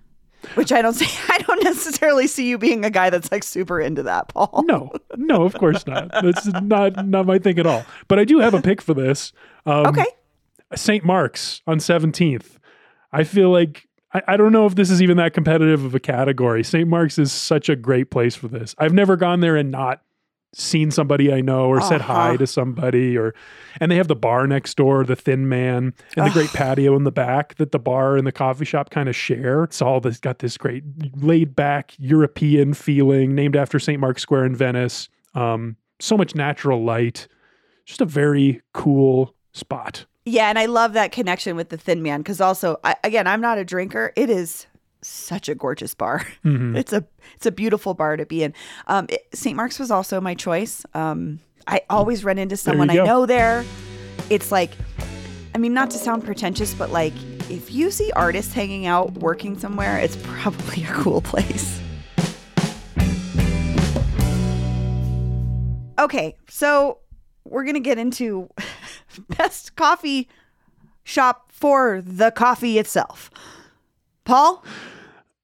Which 0.55 0.71
I 0.71 0.81
don't 0.81 0.93
say. 0.95 1.05
I 1.29 1.37
don't 1.39 1.63
necessarily 1.63 2.27
see 2.27 2.47
you 2.49 2.57
being 2.57 2.83
a 2.85 2.89
guy 2.89 3.09
that's 3.09 3.31
like 3.31 3.43
super 3.43 3.79
into 3.79 4.03
that, 4.03 4.27
Paul. 4.29 4.63
No, 4.67 4.91
no, 5.17 5.43
of 5.43 5.53
course 5.55 5.85
not. 5.87 6.09
That's 6.21 6.45
not 6.47 7.05
not 7.05 7.25
my 7.25 7.39
thing 7.39 7.59
at 7.59 7.65
all. 7.67 7.85
But 8.07 8.19
I 8.19 8.25
do 8.25 8.39
have 8.39 8.53
a 8.53 8.61
pick 8.61 8.81
for 8.81 8.93
this. 8.93 9.33
Um, 9.65 9.87
Okay. 9.87 10.05
St. 10.75 11.03
Mark's 11.03 11.61
on 11.67 11.79
17th. 11.79 12.57
I 13.11 13.25
feel 13.25 13.49
like 13.51 13.87
I, 14.13 14.21
I 14.29 14.37
don't 14.37 14.53
know 14.53 14.65
if 14.65 14.75
this 14.75 14.89
is 14.89 15.01
even 15.01 15.17
that 15.17 15.33
competitive 15.33 15.83
of 15.83 15.93
a 15.95 15.99
category. 15.99 16.63
St. 16.63 16.87
Mark's 16.87 17.19
is 17.19 17.31
such 17.31 17.67
a 17.67 17.75
great 17.75 18.09
place 18.09 18.35
for 18.35 18.47
this. 18.47 18.73
I've 18.77 18.93
never 18.93 19.17
gone 19.17 19.41
there 19.41 19.57
and 19.57 19.69
not 19.69 20.01
seen 20.53 20.91
somebody 20.91 21.31
I 21.31 21.39
know 21.41 21.65
or 21.67 21.79
said 21.81 22.01
hi 22.01 22.29
Uh-huh. 22.29 22.37
to 22.37 22.47
somebody 22.47 23.17
or 23.17 23.33
and 23.79 23.89
they 23.91 23.95
have 23.95 24.09
the 24.09 24.15
bar 24.15 24.47
next 24.47 24.75
door, 24.75 25.05
the 25.05 25.15
thin 25.15 25.47
man, 25.47 25.93
and 26.17 26.27
the 26.27 26.31
great 26.31 26.49
patio 26.49 26.95
in 26.97 27.05
the 27.05 27.11
back 27.11 27.55
that 27.55 27.71
the 27.71 27.79
bar 27.79 28.17
and 28.17 28.27
the 28.27 28.31
coffee 28.33 28.65
shop 28.65 28.89
kind 28.89 29.07
of 29.07 29.15
share. 29.15 29.63
It's 29.63 29.81
all 29.81 30.01
this 30.01 30.19
got 30.19 30.39
this 30.39 30.57
great 30.57 30.83
laid 31.15 31.55
back 31.55 31.93
European 31.97 32.73
feeling, 32.73 33.33
named 33.33 33.55
after 33.55 33.79
St. 33.79 33.99
Mark's 33.99 34.21
Square 34.21 34.45
in 34.45 34.55
Venice. 34.55 35.07
Um, 35.35 35.77
so 35.99 36.17
much 36.17 36.35
natural 36.35 36.83
light. 36.83 37.27
Just 37.85 38.01
a 38.01 38.05
very 38.05 38.61
cool 38.73 39.33
spot. 39.53 40.05
Yeah, 40.25 40.49
and 40.49 40.59
I 40.59 40.65
love 40.65 40.93
that 40.93 41.11
connection 41.11 41.55
with 41.55 41.69
the 41.69 41.77
Thin 41.77 42.03
Man 42.03 42.19
because 42.19 42.41
also, 42.41 42.77
I, 42.83 42.95
again, 43.03 43.25
I'm 43.25 43.41
not 43.41 43.57
a 43.57 43.63
drinker. 43.65 44.11
It 44.15 44.29
is 44.29 44.67
such 45.01 45.49
a 45.49 45.55
gorgeous 45.55 45.93
bar. 45.93 46.25
It's 46.43 46.93
a 46.93 47.05
it's 47.35 47.45
a 47.45 47.51
beautiful 47.51 47.93
bar 47.93 48.17
to 48.17 48.25
be 48.25 48.43
in. 48.43 48.53
Um, 48.87 49.05
it- 49.09 49.27
St. 49.33 49.55
Mark's 49.55 49.79
was 49.79 49.91
also 49.91 50.19
my 50.21 50.33
choice. 50.35 50.85
Um, 50.93 51.39
I 51.67 51.81
always 51.89 52.23
run 52.23 52.37
into 52.37 52.57
someone 52.57 52.89
I 52.89 52.95
know 52.95 53.25
there. 53.25 53.63
It's 54.29 54.51
like, 54.51 54.71
I 55.53 55.57
mean, 55.57 55.73
not 55.73 55.91
to 55.91 55.97
sound 55.97 56.23
pretentious, 56.23 56.73
but 56.73 56.91
like 56.91 57.13
if 57.49 57.71
you 57.71 57.91
see 57.91 58.11
artists 58.13 58.53
hanging 58.53 58.85
out 58.85 59.13
working 59.13 59.57
somewhere, 59.59 59.99
it's 59.99 60.15
probably 60.23 60.83
a 60.83 60.87
cool 60.93 61.21
place. 61.21 61.79
Okay, 65.99 66.35
so 66.49 66.97
we're 67.45 67.63
gonna 67.63 67.79
get 67.79 67.97
into 67.99 68.49
best 69.37 69.75
coffee 69.75 70.27
shop 71.03 71.51
for 71.51 72.01
the 72.03 72.31
coffee 72.31 72.79
itself. 72.79 73.29
Paul, 74.25 74.63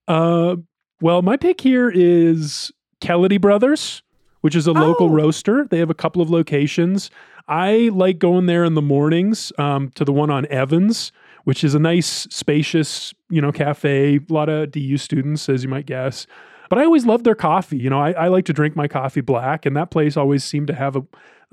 Uh, 0.07 0.55
well, 1.01 1.21
my 1.21 1.35
pick 1.35 1.59
here 1.61 1.91
is 1.93 2.71
Kaladi 3.01 3.39
Brothers, 3.41 4.01
which 4.41 4.55
is 4.55 4.67
a 4.67 4.71
local 4.71 5.07
Oh. 5.07 5.13
roaster. 5.13 5.67
They 5.69 5.79
have 5.79 5.89
a 5.89 5.93
couple 5.95 6.21
of 6.21 6.29
locations. 6.29 7.11
I 7.49 7.89
like 7.93 8.17
going 8.19 8.45
there 8.45 8.63
in 8.63 8.73
the 8.73 8.81
mornings 8.81 9.51
um, 9.57 9.89
to 9.95 10.05
the 10.05 10.13
one 10.13 10.29
on 10.29 10.45
Evans, 10.47 11.11
which 11.43 11.63
is 11.63 11.75
a 11.75 11.79
nice, 11.79 12.27
spacious, 12.29 13.13
you 13.29 13.41
know, 13.41 13.51
cafe. 13.51 14.15
A 14.29 14.33
lot 14.33 14.47
of 14.49 14.71
DU 14.71 14.97
students, 14.97 15.49
as 15.49 15.63
you 15.63 15.69
might 15.69 15.85
guess. 15.85 16.25
But 16.69 16.79
I 16.79 16.83
always 16.85 17.05
love 17.05 17.23
their 17.23 17.35
coffee. 17.35 17.77
You 17.77 17.89
know, 17.89 17.99
I, 17.99 18.11
I 18.13 18.27
like 18.29 18.45
to 18.45 18.53
drink 18.53 18.75
my 18.75 18.87
coffee 18.87 19.21
black, 19.21 19.65
and 19.65 19.75
that 19.75 19.91
place 19.91 20.15
always 20.17 20.43
seemed 20.43 20.67
to 20.67 20.73
have 20.75 20.95
a, 20.95 21.03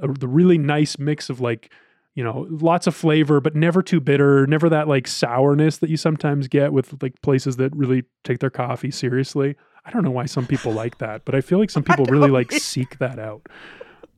a 0.01 0.09
the 0.13 0.29
really 0.29 0.59
nice 0.59 0.99
mix 0.99 1.29
of 1.31 1.41
like 1.41 1.73
you 2.15 2.23
know, 2.23 2.47
lots 2.49 2.87
of 2.87 2.95
flavor, 2.95 3.41
but 3.41 3.57
never 3.57 3.83
too 3.83 4.01
bitter, 4.01 4.47
never 4.47 4.69
that 4.69 4.87
like 4.87 5.09
sourness 5.09 5.79
that 5.79 5.91
you 5.91 5.97
sometimes 5.97 6.49
get 6.49 6.73
with 6.73 7.03
like 7.03 7.21
places 7.23 7.57
that 7.57 7.75
really 7.75 8.05
take 8.23 8.39
their 8.39 8.51
coffee 8.51 8.91
seriously. 8.91 9.57
I 9.85 9.91
don't 9.91 10.05
know 10.05 10.11
why 10.11 10.27
some 10.27 10.47
people 10.47 10.73
like 10.83 10.99
that, 10.99 11.25
but 11.25 11.35
I 11.35 11.41
feel 11.41 11.59
like 11.59 11.71
some 11.71 11.83
people 11.83 12.05
really 12.07 12.31
like 12.31 12.53
seek 12.53 12.99
that 12.99 13.19
out. 13.19 13.47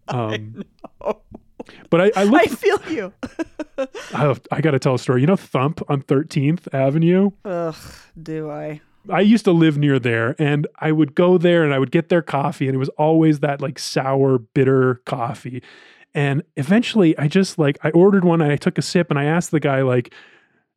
Um, 0.09 0.63
but 1.91 2.01
I, 2.01 2.13
I 2.15 2.31
I 2.33 2.47
feel 2.47 2.81
you. 2.89 3.13
I, 4.15 4.37
I 4.53 4.61
got 4.61 4.71
to 4.71 4.79
tell 4.79 4.95
a 4.95 5.01
story. 5.01 5.21
You 5.21 5.27
know, 5.27 5.35
Thump 5.35 5.83
on 5.89 6.03
13th 6.03 6.73
Avenue? 6.73 7.33
Ugh, 7.45 7.75
do 8.23 8.49
I? 8.49 8.81
I 9.11 9.21
used 9.21 9.45
to 9.45 9.51
live 9.53 9.79
near 9.79 9.99
there 9.99 10.37
and 10.39 10.67
I 10.79 10.93
would 10.93 11.15
go 11.17 11.39
there 11.39 11.65
and 11.65 11.75
I 11.75 11.81
would 11.81 11.91
get 11.91 12.09
their 12.09 12.23
coffee 12.23 12.67
and 12.67 12.75
it 12.75 12.79
was 12.79 12.89
always 12.91 13.41
that 13.41 13.61
like 13.61 13.81
sour, 13.81 14.39
bitter 14.39 15.03
coffee. 15.07 15.63
And 16.15 16.43
eventually 16.57 17.17
I 17.19 17.29
just 17.29 17.59
like 17.59 17.79
I 17.83 17.91
ordered 17.91 18.25
one 18.25 18.41
and 18.41 18.51
I 18.51 18.57
took 18.57 18.79
a 18.79 18.83
sip 18.83 19.11
and 19.11 19.19
I 19.19 19.25
asked 19.25 19.51
the 19.51 19.61
guy 19.61 19.83
like 19.83 20.13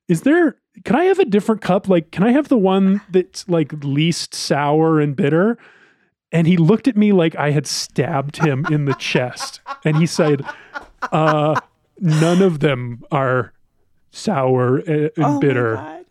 is 0.08 0.24
there 0.24 0.58
can 0.84 0.96
I 0.96 1.06
have 1.06 1.20
a 1.20 1.26
different 1.26 1.62
cup? 1.62 1.88
Like 1.88 2.12
can 2.12 2.24
I 2.24 2.32
have 2.32 2.48
the 2.48 2.58
one 2.58 3.02
that's 3.12 3.48
like 3.48 3.72
least 3.84 4.34
sour 4.34 5.00
and 5.00 5.16
bitter? 5.16 5.58
And 6.32 6.46
he 6.46 6.58
looked 6.58 6.88
at 6.88 6.96
me 6.96 7.12
like 7.12 7.36
I 7.36 7.52
had 7.52 7.66
stabbed 7.66 8.38
him 8.38 8.66
in 8.70 8.86
the 8.86 8.94
chest 8.96 9.62
and 9.84 9.98
he 9.98 10.06
said 10.06 10.44
uh 11.12 11.60
none 12.00 12.42
of 12.42 12.60
them 12.60 13.04
are 13.12 13.54
sour 14.12 14.78
and, 14.78 15.12
and 15.16 15.26
oh 15.26 15.40
bitter. 15.40 15.76
My. 15.76 16.04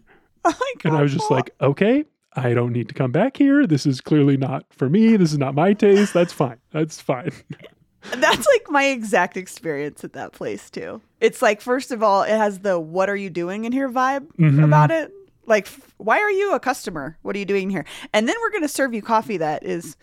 Oh 0.44 0.54
my 0.58 0.72
God. 0.78 0.84
And 0.84 0.96
I 0.96 1.02
was 1.02 1.12
just 1.12 1.30
like, 1.30 1.50
okay, 1.60 2.04
I 2.34 2.54
don't 2.54 2.72
need 2.72 2.88
to 2.88 2.94
come 2.94 3.12
back 3.12 3.36
here. 3.36 3.66
This 3.66 3.84
is 3.86 4.00
clearly 4.00 4.36
not 4.36 4.64
for 4.70 4.88
me. 4.88 5.16
This 5.16 5.32
is 5.32 5.38
not 5.38 5.54
my 5.54 5.72
taste. 5.72 6.14
That's 6.14 6.32
fine. 6.32 6.58
That's 6.70 7.00
fine. 7.00 7.32
That's 8.14 8.46
like 8.46 8.70
my 8.70 8.84
exact 8.86 9.36
experience 9.36 10.04
at 10.04 10.12
that 10.14 10.32
place 10.32 10.70
too. 10.70 11.00
It's 11.20 11.42
like 11.42 11.60
first 11.60 11.90
of 11.90 12.02
all, 12.02 12.22
it 12.22 12.30
has 12.36 12.60
the 12.60 12.78
"What 12.78 13.10
are 13.10 13.16
you 13.16 13.28
doing 13.30 13.64
in 13.64 13.72
here?" 13.72 13.88
vibe 13.90 14.26
Mhm. 14.38 14.64
about 14.64 14.90
it. 14.90 15.12
Like, 15.46 15.66
f- 15.66 15.94
why 15.96 16.18
are 16.20 16.30
you 16.30 16.54
a 16.54 16.60
customer? 16.60 17.16
What 17.22 17.34
are 17.34 17.38
you 17.38 17.44
doing 17.44 17.70
here? 17.70 17.84
And 18.12 18.28
then 18.28 18.36
we're 18.40 18.50
going 18.50 18.62
to 18.62 18.68
serve 18.68 18.92
you 18.92 19.00
coffee 19.02 19.38
that 19.38 19.64
is 19.64 19.96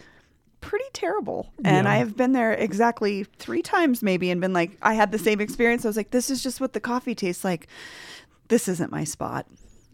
pretty 0.59 0.85
terrible. 0.93 1.53
And 1.63 1.85
Yeah. 1.85 1.93
I 1.93 1.97
have 1.97 2.17
been 2.17 2.31
there 2.31 2.51
exactly 2.53 3.25
three 3.37 3.61
times, 3.61 4.01
maybe, 4.01 4.31
and 4.31 4.41
been 4.41 4.53
like, 4.53 4.75
I 4.81 4.95
had 4.95 5.11
the 5.11 5.19
same 5.19 5.39
experience. 5.39 5.85
I 5.85 5.87
was 5.89 5.97
like, 5.97 6.09
this 6.09 6.31
is 6.31 6.41
just 6.41 6.59
what 6.59 6.73
the 6.73 6.79
coffee 6.79 7.13
tastes 7.13 7.43
like. 7.43 7.67
This 8.47 8.67
isn't 8.67 8.91
my 8.91 9.03
spot. 9.03 9.45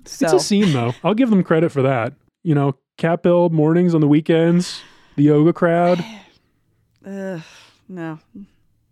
So 0.05 0.25
It's 0.25 0.33
a 0.33 0.39
scene, 0.39 0.71
though. 0.71 0.93
I'll 1.03 1.13
give 1.13 1.29
them 1.29 1.43
credit 1.43 1.69
for 1.73 1.81
that. 1.81 2.13
You 2.43 2.55
know, 2.55 2.77
Cap 2.97 3.25
Hill 3.25 3.49
mornings 3.49 3.93
on 3.93 3.99
the 3.99 4.07
weekends, 4.07 4.81
the 5.17 5.23
yoga 5.23 5.51
crowd. 5.51 6.03
Ugh, 7.05 7.41
no. 7.91 8.19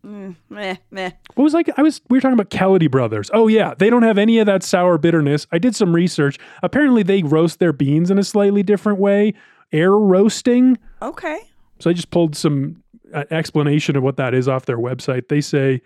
Mm, 0.06 0.36
meh, 0.50 0.76
meh. 0.92 1.12
What 1.36 1.44
was 1.44 1.54
like? 1.54 1.70
I 1.78 1.82
was. 1.82 2.02
We 2.10 2.18
were 2.18 2.22
talking 2.22 2.40
about 2.40 2.50
Kaladi 2.50 2.90
Brothers. 2.90 3.30
Oh 3.34 3.48
yeah, 3.48 3.74
they 3.78 3.90
don't 3.90 4.04
have 4.04 4.18
any 4.18 4.40
of 4.40 4.46
that 4.46 4.64
sour 4.64 4.98
bitterness. 4.98 5.46
I 5.52 5.58
did 5.58 5.76
some 5.76 5.94
research. 5.94 6.38
Apparently, 6.64 7.04
they 7.04 7.24
roast 7.24 7.60
their 7.60 7.74
beans 7.74 8.10
in 8.12 8.18
a 8.18 8.24
slightly 8.24 8.64
different 8.64 9.00
way, 9.00 9.34
air 9.72 9.92
roasting. 9.92 10.78
Okay. 11.02 11.40
So 11.80 11.90
I 11.90 11.94
just 11.94 12.12
pulled 12.12 12.36
some 12.36 12.84
uh, 13.14 13.26
explanation 13.32 13.96
of 13.96 14.04
what 14.04 14.18
that 14.18 14.34
is 14.34 14.48
off 14.48 14.66
their 14.66 14.78
website. 14.78 15.28
They 15.28 15.42
say, 15.42 15.82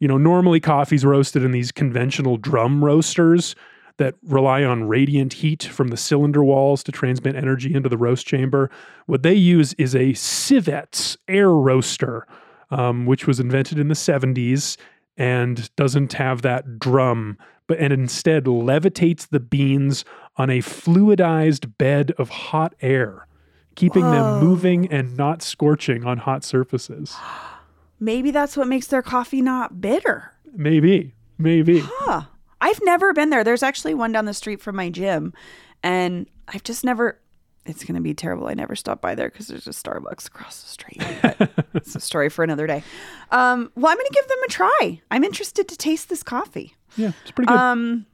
you 0.00 0.08
know, 0.08 0.18
normally 0.18 0.60
coffee's 0.60 1.04
roasted 1.04 1.42
in 1.42 1.52
these 1.52 1.72
conventional 1.72 2.36
drum 2.36 2.84
roasters 2.84 3.54
that 3.98 4.14
rely 4.24 4.62
on 4.62 4.84
radiant 4.84 5.32
heat 5.32 5.62
from 5.64 5.88
the 5.88 5.96
cylinder 5.96 6.44
walls 6.44 6.82
to 6.84 6.92
transmit 6.92 7.34
energy 7.34 7.74
into 7.74 7.88
the 7.88 7.96
roast 7.96 8.26
chamber. 8.26 8.70
What 9.06 9.22
they 9.22 9.34
use 9.34 9.72
is 9.74 9.94
a 9.94 10.12
Sivetz 10.12 11.16
air 11.28 11.50
roaster, 11.50 12.26
um, 12.70 13.06
which 13.06 13.26
was 13.26 13.40
invented 13.40 13.78
in 13.78 13.88
the 13.88 13.94
70s 13.94 14.76
and 15.16 15.74
doesn't 15.76 16.12
have 16.14 16.42
that 16.42 16.78
drum, 16.78 17.38
but 17.66 17.78
and 17.78 17.92
instead 17.92 18.44
levitates 18.44 19.28
the 19.28 19.40
beans 19.40 20.04
on 20.36 20.50
a 20.50 20.58
fluidized 20.58 21.76
bed 21.78 22.12
of 22.18 22.28
hot 22.28 22.74
air, 22.80 23.26
keeping 23.74 24.04
Whoa. 24.04 24.12
them 24.12 24.44
moving 24.44 24.86
and 24.92 25.16
not 25.16 25.42
scorching 25.42 26.04
on 26.04 26.18
hot 26.18 26.44
surfaces. 26.44 27.14
Maybe 27.98 28.30
that's 28.30 28.56
what 28.56 28.68
makes 28.68 28.88
their 28.88 29.00
coffee 29.00 29.40
not 29.40 29.80
bitter. 29.80 30.32
Maybe, 30.54 31.14
maybe. 31.38 31.82
Huh. 31.82 32.22
I've 32.60 32.80
never 32.82 33.12
been 33.12 33.30
there. 33.30 33.42
There's 33.42 33.62
actually 33.62 33.94
one 33.94 34.12
down 34.12 34.26
the 34.26 34.34
street 34.34 34.60
from 34.60 34.76
my 34.76 34.90
gym, 34.90 35.32
and 35.82 36.26
I've 36.48 36.62
just 36.62 36.84
never. 36.84 37.20
It's 37.66 37.84
going 37.84 37.94
to 37.96 38.00
be 38.00 38.14
terrible. 38.14 38.46
I 38.48 38.54
never 38.54 38.74
stop 38.76 39.00
by 39.00 39.14
there 39.14 39.28
because 39.28 39.48
there's 39.48 39.66
a 39.66 39.70
Starbucks 39.70 40.26
across 40.28 40.62
the 40.62 40.68
street. 40.68 41.02
It's 41.74 41.94
a 41.94 42.00
story 42.00 42.30
for 42.30 42.42
another 42.42 42.66
day. 42.66 42.82
Um, 43.30 43.70
well, 43.76 43.92
I'm 43.92 43.98
going 43.98 44.06
to 44.06 44.12
give 44.14 44.28
them 44.28 44.38
a 44.46 44.48
try. 44.48 45.00
I'm 45.10 45.22
interested 45.24 45.68
to 45.68 45.76
taste 45.76 46.08
this 46.08 46.22
coffee. 46.22 46.74
Yeah, 46.96 47.12
it's 47.22 47.32
pretty 47.32 47.48
good. 47.48 47.56
Um, 47.56 48.06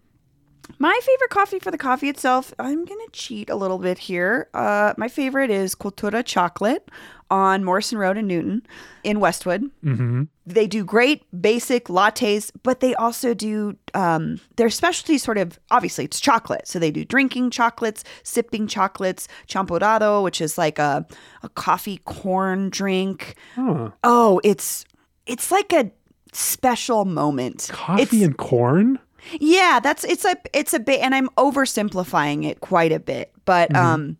my 0.78 0.98
favorite 1.02 1.30
coffee 1.30 1.58
for 1.60 1.70
the 1.70 1.78
coffee 1.78 2.08
itself, 2.08 2.52
I'm 2.58 2.84
going 2.84 3.00
to 3.06 3.10
cheat 3.12 3.50
a 3.50 3.54
little 3.54 3.78
bit 3.78 3.98
here. 3.98 4.48
Uh, 4.52 4.94
my 4.96 5.08
favorite 5.08 5.50
is 5.50 5.74
Cultura 5.76 6.24
Chocolate 6.24 6.88
on 7.32 7.64
Morrison 7.64 7.96
Road 7.98 8.16
in 8.18 8.26
Newton 8.26 8.62
in 9.02 9.18
Westwood. 9.18 9.62
hmm 9.82 10.24
They 10.46 10.66
do 10.66 10.84
great 10.84 11.22
basic 11.40 11.86
lattes, 11.88 12.50
but 12.62 12.80
they 12.80 12.94
also 12.94 13.32
do 13.34 13.76
um, 13.94 14.38
their 14.56 14.68
specialty. 14.70 15.16
Sort 15.18 15.38
of 15.38 15.58
obviously, 15.70 16.04
it's 16.04 16.20
chocolate, 16.20 16.68
so 16.68 16.78
they 16.78 16.90
do 16.90 17.04
drinking 17.04 17.50
chocolates, 17.50 18.04
sipping 18.22 18.66
chocolates, 18.68 19.28
champurrado, 19.48 20.22
which 20.22 20.40
is 20.40 20.58
like 20.58 20.78
a 20.78 21.06
a 21.42 21.48
coffee 21.48 21.98
corn 22.04 22.68
drink. 22.70 23.34
Oh, 23.56 23.92
Oh, 24.04 24.40
it's 24.44 24.84
it's 25.26 25.50
like 25.50 25.72
a 25.72 25.90
special 26.32 27.04
moment. 27.06 27.70
coffee 27.72 28.02
It's- 28.02 28.22
and 28.22 28.36
corn. 28.36 28.98
yeah, 29.40 29.80
that's 29.82 30.04
it's 30.04 30.24
a 30.26 30.36
it's 30.52 30.74
a 30.74 30.80
bit, 30.80 31.00
and 31.00 31.14
I'm 31.14 31.28
oversimplifying 31.38 32.44
it 32.44 32.60
quite 32.60 32.92
a 32.92 32.98
bit, 33.00 33.32
but 33.44 33.74
um, 33.74 34.16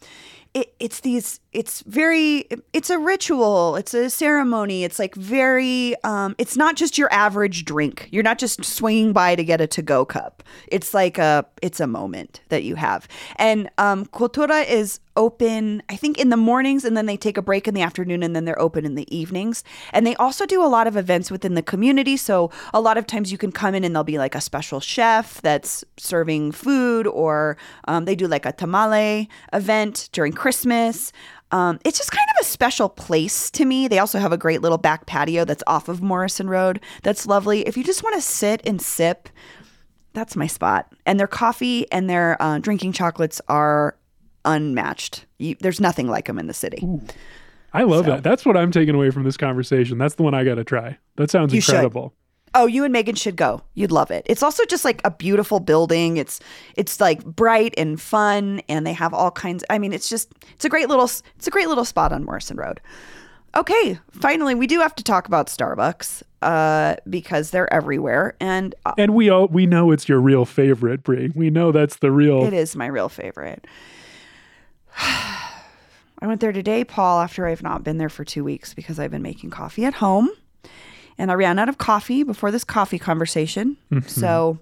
it, 0.55 0.75
it's 0.79 1.01
these 1.01 1.41
it's 1.53 1.83
very 1.83 2.47
it's 2.73 2.91
a 2.91 2.99
ritual, 2.99 3.77
it's 3.77 3.95
a 3.95 4.11
ceremony, 4.11 4.85
it's 4.85 4.99
like 4.99 5.15
very 5.15 5.95
um, 6.05 6.35
it's 6.39 6.57
not 6.57 6.77
just 6.77 6.99
your 6.99 7.13
average 7.13 7.65
drink. 7.65 8.09
You're 8.13 8.23
not 8.23 8.39
just 8.39 8.65
swinging 8.65 9.13
by 9.13 9.35
to 9.35 9.45
get 9.45 9.61
a 9.61 9.67
to 9.69 9.83
go 9.83 10.05
cup. 10.05 10.43
It's 10.69 10.93
like 10.93 11.17
a 11.17 11.47
it's 11.63 11.81
a 11.81 11.87
moment 11.87 12.43
that 12.51 12.65
you 12.65 12.75
have, 12.75 13.09
and 13.37 13.71
um, 13.79 14.05
Cultura 14.07 14.69
is 14.69 15.01
open 15.17 15.83
I 15.89 15.97
think 15.97 16.19
in 16.19 16.31
the 16.31 16.37
mornings, 16.37 16.85
and 16.85 16.97
then 16.97 17.07
they 17.07 17.17
take 17.17 17.37
a 17.37 17.43
break 17.43 17.69
in 17.69 17.75
the 17.75 17.83
afternoon, 17.83 18.23
and 18.23 18.35
then 18.35 18.45
they're 18.45 18.61
open 18.61 18.85
in 18.85 18.95
the 18.95 19.17
evenings, 19.17 19.65
and 19.93 20.07
they 20.07 20.15
also 20.17 20.47
do 20.47 20.65
a 20.65 20.67
lot 20.67 20.87
of 20.87 20.97
events 20.97 21.31
within 21.31 21.55
the 21.55 21.63
community. 21.63 22.17
So 22.17 22.51
a 22.73 22.81
lot 22.81 22.97
of 22.97 23.07
times 23.07 23.31
you 23.31 23.39
can 23.39 23.53
come 23.53 23.75
in 23.75 23.85
and 23.85 23.95
there'll 23.95 24.05
be 24.05 24.19
like 24.19 24.35
a 24.35 24.41
special 24.41 24.81
chef 24.81 25.41
that's 25.43 25.85
serving 25.97 26.53
food, 26.53 27.07
or 27.07 27.57
um, 27.89 28.05
they 28.05 28.15
do 28.15 28.27
like 28.27 28.47
a 28.47 28.53
tamale 28.53 29.29
event 29.53 30.09
during 30.13 30.33
Christmas. 30.33 31.13
Um, 31.51 31.79
it's 31.85 31.99
just 31.99 32.11
kind 32.11 32.27
of 32.39 32.47
a 32.47 32.49
special 32.49 32.89
place 32.89 33.51
to 33.51 33.67
me. 33.67 33.87
They 33.87 33.99
also 33.99 34.19
have 34.19 34.33
a 34.33 34.39
great 34.39 34.63
little 34.63 34.79
back 34.79 35.05
patio 35.05 35.45
that's 35.45 35.63
off 35.67 35.89
of 35.89 36.01
Morrison 36.01 36.49
Road. 36.49 36.81
That's 37.03 37.27
lovely. 37.27 37.67
If 37.69 37.77
you 37.77 37.85
just 37.85 38.03
want 38.03 38.15
to 38.17 38.23
sit 38.23 38.63
and 38.65 38.81
sip, 38.81 39.29
that's 40.15 40.35
my 40.35 40.47
spot. 40.47 40.93
And 41.05 41.21
their 41.21 41.27
coffee 41.27 41.91
and 41.93 42.09
their 42.09 42.41
uh, 42.41 42.59
drinking 42.59 42.93
chocolates 42.93 43.41
are 43.49 43.97
unmatched. 44.45 45.27
You, 45.39 45.57
there's 45.61 45.81
nothing 45.81 46.09
like 46.09 46.27
them 46.27 46.39
in 46.39 46.47
the 46.47 46.55
city. 46.55 46.87
I 47.73 47.83
love 47.85 48.05
So- 48.05 48.13
that. 48.13 48.23
That's 48.23 48.45
what 48.45 48.57
I'm 48.57 48.71
taking 48.71 48.95
away 48.95 49.11
from 49.11 49.25
this 49.25 49.37
conversation. 49.37 49.99
That's 49.99 50.15
the 50.17 50.23
one 50.23 50.35
I 50.35 50.45
got 50.45 50.57
to 50.57 50.65
try. 50.65 50.99
That 51.17 51.31
sounds 51.31 51.55
You 51.55 51.61
should. 51.61 51.75
incredible. 51.75 52.15
Oh, 52.55 52.67
you 52.67 52.85
and 52.85 52.93
Megan 52.93 53.15
should 53.15 53.37
go. 53.37 53.63
You'd 53.73 53.93
love 53.93 54.11
it. 54.11 54.27
It's 54.29 54.43
also 54.43 54.67
just 54.67 54.85
like 54.85 55.01
a 55.07 55.11
beautiful 55.11 55.59
building. 55.59 56.19
It's 56.19 56.39
it's 56.77 57.01
like 57.01 57.25
bright 57.25 57.73
and 57.79 57.99
fun, 57.99 58.61
and 58.69 58.87
they 58.87 58.93
have 58.93 59.15
all 59.15 59.31
kinds. 59.31 59.65
I 59.71 59.79
mean, 59.79 59.95
it's 59.95 60.07
just 60.07 60.31
it's 60.55 60.67
a 60.67 60.69
great 60.69 60.91
little 60.91 61.05
it's 61.07 61.47
a 61.47 61.51
great 61.51 61.69
little 61.69 61.87
spot 61.87 62.13
on 62.13 62.25
Morrison 62.25 62.59
Road. 62.59 62.79
Okay, 63.57 63.99
finally, 64.11 64.55
we 64.55 64.67
do 64.67 64.81
have 64.81 64.95
to 64.97 65.03
talk 65.05 65.27
about 65.27 65.47
Starbucks 65.47 66.23
uh, 66.43 66.97
because 67.09 67.53
they're 67.53 67.73
everywhere, 67.73 68.35
and 68.39 68.75
uh, 68.85 68.93
And 68.99 69.15
we 69.15 69.31
all 69.31 69.47
we 69.49 69.65
know 69.65 69.91
it's 69.91 70.07
your 70.07 70.21
real 70.21 70.45
favorite, 70.45 71.03
Bree. 71.05 71.33
We 71.35 71.49
know 71.49 71.73
that's 71.73 71.97
the 71.97 72.11
real. 72.11 72.45
it 72.45 72.53
is 72.53 72.77
my 72.77 72.87
real 72.87 73.09
favorite. 73.09 73.67
I 74.99 76.27
went 76.27 76.41
there 76.41 76.53
today, 76.53 76.85
Paul, 76.85 77.21
after 77.21 77.47
I've 77.47 77.63
not 77.63 77.83
been 77.83 77.99
there 77.99 78.09
for 78.09 78.25
two 78.25 78.45
weeks 78.45 78.75
because 78.75 78.99
I've 78.99 79.11
been 79.11 79.23
making 79.23 79.51
coffee 79.51 79.85
at 79.85 79.95
home. 79.95 80.31
And 81.19 81.31
I 81.31 81.35
ran 81.35 81.59
out 81.59 81.69
of 81.69 81.79
coffee 81.79 82.23
before 82.23 82.51
this 82.51 82.65
coffee 82.65 82.99
conversation. 82.99 83.77
So, 84.07 84.59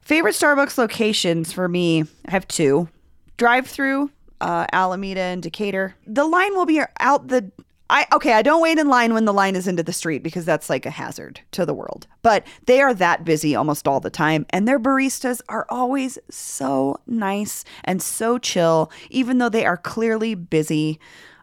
favorite 0.00 0.34
Starbucks 0.34 0.78
locations 0.78 1.52
for 1.52 1.68
me, 1.68 2.02
I 2.26 2.30
have 2.30 2.48
two 2.48 2.88
drive 3.36 3.66
through, 3.66 4.10
uh, 4.40 4.66
Alameda 4.72 5.20
and 5.20 5.42
Decatur. 5.42 5.94
The 6.06 6.24
line 6.24 6.54
will 6.54 6.66
be 6.66 6.80
out 7.00 7.28
the. 7.28 7.50
I, 7.90 8.06
okay, 8.12 8.34
I 8.34 8.42
don't 8.42 8.62
wait 8.62 8.78
in 8.78 8.88
line 8.88 9.12
when 9.12 9.24
the 9.24 9.32
line 9.32 9.56
is 9.56 9.66
into 9.66 9.82
the 9.82 9.92
street 9.92 10.22
because 10.22 10.44
that's 10.44 10.70
like 10.70 10.86
a 10.86 10.90
hazard 10.90 11.40
to 11.50 11.66
the 11.66 11.74
world. 11.74 12.06
But 12.22 12.46
they 12.66 12.80
are 12.80 12.94
that 12.94 13.24
busy 13.24 13.56
almost 13.56 13.88
all 13.88 13.98
the 13.98 14.10
time, 14.10 14.46
and 14.50 14.66
their 14.66 14.78
baristas 14.78 15.40
are 15.48 15.66
always 15.68 16.16
so 16.30 17.00
nice 17.08 17.64
and 17.84 18.00
so 18.00 18.38
chill, 18.38 18.92
even 19.10 19.38
though 19.38 19.48
they 19.48 19.66
are 19.66 19.76
clearly 19.76 20.36
busy. 20.36 21.00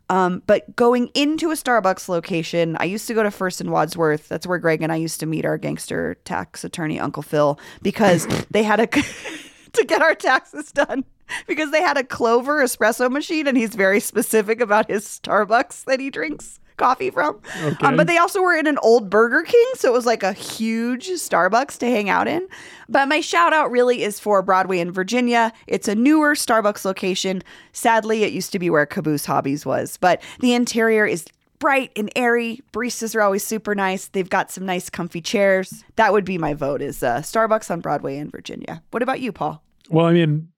Um, 0.09 0.41
but 0.47 0.73
going 0.77 1.09
into 1.13 1.51
a 1.51 1.55
Starbucks 1.55 2.07
location, 2.07 2.77
I 2.79 2.85
used 2.85 3.07
to 3.07 3.13
go 3.13 3.23
to 3.23 3.31
First 3.31 3.59
and 3.59 3.69
Wadsworth. 3.69 4.29
That's 4.29 4.47
where 4.47 4.57
Greg 4.57 4.81
and 4.81 4.91
I 4.91 4.95
used 4.95 5.19
to 5.19 5.25
meet 5.25 5.43
our 5.43 5.57
gangster 5.57 6.15
tax 6.23 6.63
attorney, 6.63 6.97
Uncle 6.97 7.23
Phil, 7.23 7.59
because 7.81 8.25
they 8.51 8.63
had 8.63 8.79
a 8.79 8.87
to 9.73 9.85
get 9.85 10.01
our 10.01 10.15
taxes 10.15 10.71
done 10.71 11.03
because 11.47 11.71
they 11.71 11.81
had 11.81 11.97
a 11.97 12.03
Clover 12.03 12.63
espresso 12.63 13.09
machine, 13.09 13.47
and 13.47 13.57
he's 13.57 13.75
very 13.75 13.99
specific 13.99 14.61
about 14.61 14.89
his 14.89 15.05
Starbucks 15.05 15.85
that 15.85 15.99
he 15.99 16.09
drinks 16.09 16.59
coffee 16.77 17.09
from. 17.09 17.39
Okay. 17.63 17.87
Um, 17.87 17.97
but 17.97 18.07
they 18.07 18.17
also 18.17 18.41
were 18.41 18.55
in 18.55 18.67
an 18.67 18.77
old 18.79 19.09
Burger 19.09 19.43
King, 19.43 19.65
so 19.73 19.89
it 19.89 19.93
was 19.93 20.05
like 20.05 20.23
a 20.23 20.33
huge 20.33 21.07
Starbucks 21.07 21.77
to 21.79 21.87
hang 21.87 22.09
out 22.09 22.27
in. 22.27 22.47
But 22.87 23.07
my 23.07 23.19
shout 23.19 23.51
out 23.51 23.71
really 23.71 24.03
is 24.03 24.19
for 24.19 24.41
Broadway 24.41 24.79
in 24.79 24.91
Virginia. 24.91 25.51
It's 25.65 25.87
a 25.87 25.95
newer 25.95 26.35
Starbucks 26.35 26.85
location. 26.85 27.43
Sadly, 27.73 28.23
it 28.23 28.31
used 28.31 28.51
to 28.51 28.59
be 28.59 28.69
where 28.69 28.85
Caboose 28.85 29.25
Hobbies 29.25 29.65
was, 29.65 29.97
but 29.97 30.21
the 30.39 30.53
interior 30.53 31.05
is 31.05 31.25
bright 31.59 31.91
and 31.95 32.11
airy. 32.15 32.61
Baristas 32.71 33.15
are 33.15 33.21
always 33.21 33.43
super 33.43 33.73
nice. 33.73 34.07
They've 34.07 34.29
got 34.29 34.51
some 34.51 34.65
nice, 34.65 34.89
comfy 34.89 35.21
chairs. 35.21 35.83
That 35.95 36.13
would 36.13 36.25
be 36.25 36.37
my 36.37 36.53
vote. 36.53 36.81
Is 36.81 37.01
uh, 37.01 37.17
Starbucks 37.17 37.71
on 37.71 37.81
Broadway 37.81 38.17
in 38.17 38.29
Virginia? 38.29 38.83
What 38.91 39.03
about 39.03 39.19
you, 39.19 39.31
Paul? 39.31 39.63
Well, 39.89 40.05
I 40.05 40.13
mean, 40.13 40.49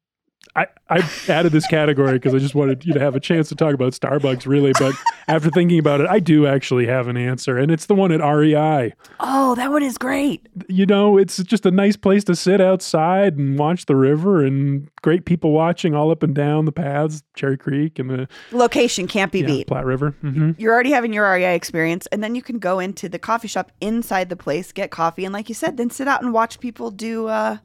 I, 0.56 0.68
I 0.90 1.10
added 1.28 1.52
this 1.52 1.68
category 1.68 2.14
because 2.14 2.34
I 2.34 2.40
just 2.40 2.56
wanted 2.56 2.84
you 2.84 2.94
to 2.94 3.00
have 3.00 3.16
a 3.16 3.20
chance 3.20 3.50
to 3.50 3.56
talk 3.56 3.74
about 3.74 3.94
Starbucks, 3.94 4.48
really. 4.48 4.72
But 4.80 4.96
after 5.28 5.52
thinking 5.52 5.78
about 5.78 6.02
it, 6.02 6.08
I 6.08 6.20
do 6.20 6.48
actually 6.48 6.88
have 6.88 7.08
an 7.08 7.18
answer, 7.18 7.58
and 7.58 7.72
it's 7.72 7.86
the 7.86 7.94
one 7.94 8.12
at 8.12 8.20
REI. 8.20 8.94
Oh, 9.20 9.56
that 9.56 9.72
one 9.72 9.84
is 9.84 9.98
great. 9.98 10.48
You 10.68 10.86
know, 10.86 11.18
it's 11.18 11.38
just 11.44 11.66
a 11.66 11.72
nice 11.72 11.96
place 11.96 12.24
to 12.26 12.36
sit 12.36 12.62
outside 12.62 13.38
and 13.38 13.60
watch 13.60 13.86
the 13.86 13.96
river, 13.96 14.44
and 14.44 14.90
great 15.02 15.26
people 15.26 15.52
watching 15.52 15.94
all 15.94 16.10
up 16.10 16.24
and 16.24 16.34
down 16.34 16.66
the 16.66 16.72
paths, 16.72 17.24
Cherry 17.36 17.58
Creek 17.58 18.00
and 18.00 18.10
the 18.10 18.28
Location 18.52 19.08
can't 19.08 19.32
be 19.32 19.40
yeah, 19.42 19.48
beat. 19.48 19.68
Platte 19.68 19.86
River. 19.86 20.12
hmm 20.22 20.52
You're 20.58 20.74
already 20.74 20.92
having 20.92 21.14
your 21.14 21.32
REI 21.32 21.56
experience, 21.56 22.08
and 22.08 22.24
then 22.24 22.34
you 22.34 22.42
can 22.42 22.60
go 22.60 22.80
into 22.80 23.08
the 23.08 23.20
coffee 23.20 23.48
shop 23.48 23.72
inside 23.82 24.30
the 24.30 24.36
place, 24.36 24.72
get 24.72 24.90
coffee, 24.90 25.26
and 25.26 25.34
like 25.34 25.48
you 25.48 25.56
said, 25.56 25.78
then 25.78 25.90
sit 25.90 26.08
out 26.08 26.24
and 26.24 26.34
watch 26.34 26.60
people 26.60 26.92
do 26.92 27.28
uh, 27.28 27.58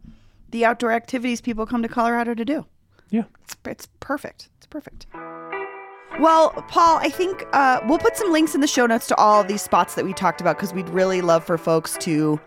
the 0.54 0.64
outdoor 0.64 0.92
activities 0.92 1.40
people 1.40 1.66
come 1.66 1.82
to 1.82 1.88
Colorado 1.88 2.32
to 2.32 2.44
do. 2.44 2.64
Yeah. 3.10 3.24
It's, 3.42 3.56
it's 3.66 3.88
perfect. 3.98 4.50
It's 4.58 4.68
perfect. 4.68 5.06
Well, 6.20 6.50
Paul, 6.68 6.98
I 6.98 7.08
think 7.08 7.44
uh, 7.52 7.80
we'll 7.88 7.98
put 7.98 8.16
some 8.16 8.30
links 8.30 8.54
in 8.54 8.60
the 8.60 8.68
show 8.68 8.86
notes 8.86 9.08
to 9.08 9.16
all 9.16 9.40
of 9.40 9.48
these 9.48 9.62
spots 9.62 9.96
that 9.96 10.04
we 10.04 10.12
talked 10.12 10.40
about 10.40 10.56
because 10.56 10.72
we'd 10.72 10.88
really 10.90 11.22
love 11.22 11.44
for 11.44 11.58
folks 11.58 11.96
to 12.02 12.40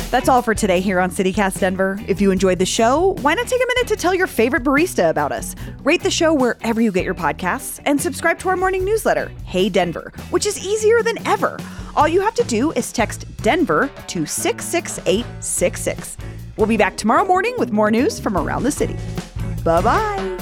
That's 0.09 0.29
all 0.29 0.41
for 0.41 0.55
today 0.55 0.79
here 0.79 1.01
on 1.01 1.11
CityCast 1.11 1.59
Denver. 1.59 1.99
If 2.07 2.21
you 2.21 2.31
enjoyed 2.31 2.59
the 2.59 2.65
show, 2.65 3.17
why 3.21 3.33
not 3.33 3.45
take 3.45 3.61
a 3.61 3.67
minute 3.67 3.87
to 3.89 3.97
tell 3.97 4.15
your 4.15 4.27
favorite 4.27 4.63
barista 4.63 5.09
about 5.09 5.33
us? 5.33 5.53
Rate 5.83 6.01
the 6.01 6.09
show 6.09 6.33
wherever 6.33 6.79
you 6.79 6.93
get 6.93 7.03
your 7.03 7.13
podcasts 7.13 7.81
and 7.85 7.99
subscribe 7.99 8.39
to 8.39 8.47
our 8.47 8.55
morning 8.55 8.85
newsletter, 8.85 9.29
Hey 9.43 9.67
Denver, 9.67 10.13
which 10.29 10.45
is 10.45 10.65
easier 10.65 11.03
than 11.03 11.17
ever. 11.27 11.59
All 11.97 12.07
you 12.07 12.21
have 12.21 12.35
to 12.35 12.45
do 12.45 12.71
is 12.71 12.93
text 12.93 13.25
Denver 13.43 13.91
to 14.07 14.25
66866. 14.25 16.17
We'll 16.55 16.67
be 16.67 16.77
back 16.77 16.95
tomorrow 16.95 17.25
morning 17.25 17.55
with 17.57 17.73
more 17.73 17.91
news 17.91 18.17
from 18.17 18.37
around 18.37 18.63
the 18.63 18.71
city. 18.71 18.95
Bye 19.65 19.81
bye. 19.81 20.36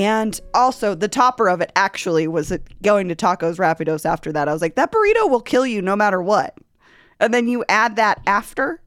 And 0.00 0.40
also, 0.54 0.94
the 0.94 1.08
topper 1.08 1.50
of 1.50 1.60
it 1.60 1.70
actually 1.76 2.26
was 2.26 2.56
going 2.80 3.08
to 3.08 3.14
Tacos 3.14 3.58
Rapidos 3.58 4.06
after 4.06 4.32
that. 4.32 4.48
I 4.48 4.52
was 4.54 4.62
like, 4.62 4.76
that 4.76 4.90
burrito 4.90 5.28
will 5.28 5.42
kill 5.42 5.66
you 5.66 5.82
no 5.82 5.94
matter 5.94 6.22
what. 6.22 6.56
And 7.20 7.34
then 7.34 7.48
you 7.48 7.66
add 7.68 7.96
that 7.96 8.22
after. 8.26 8.80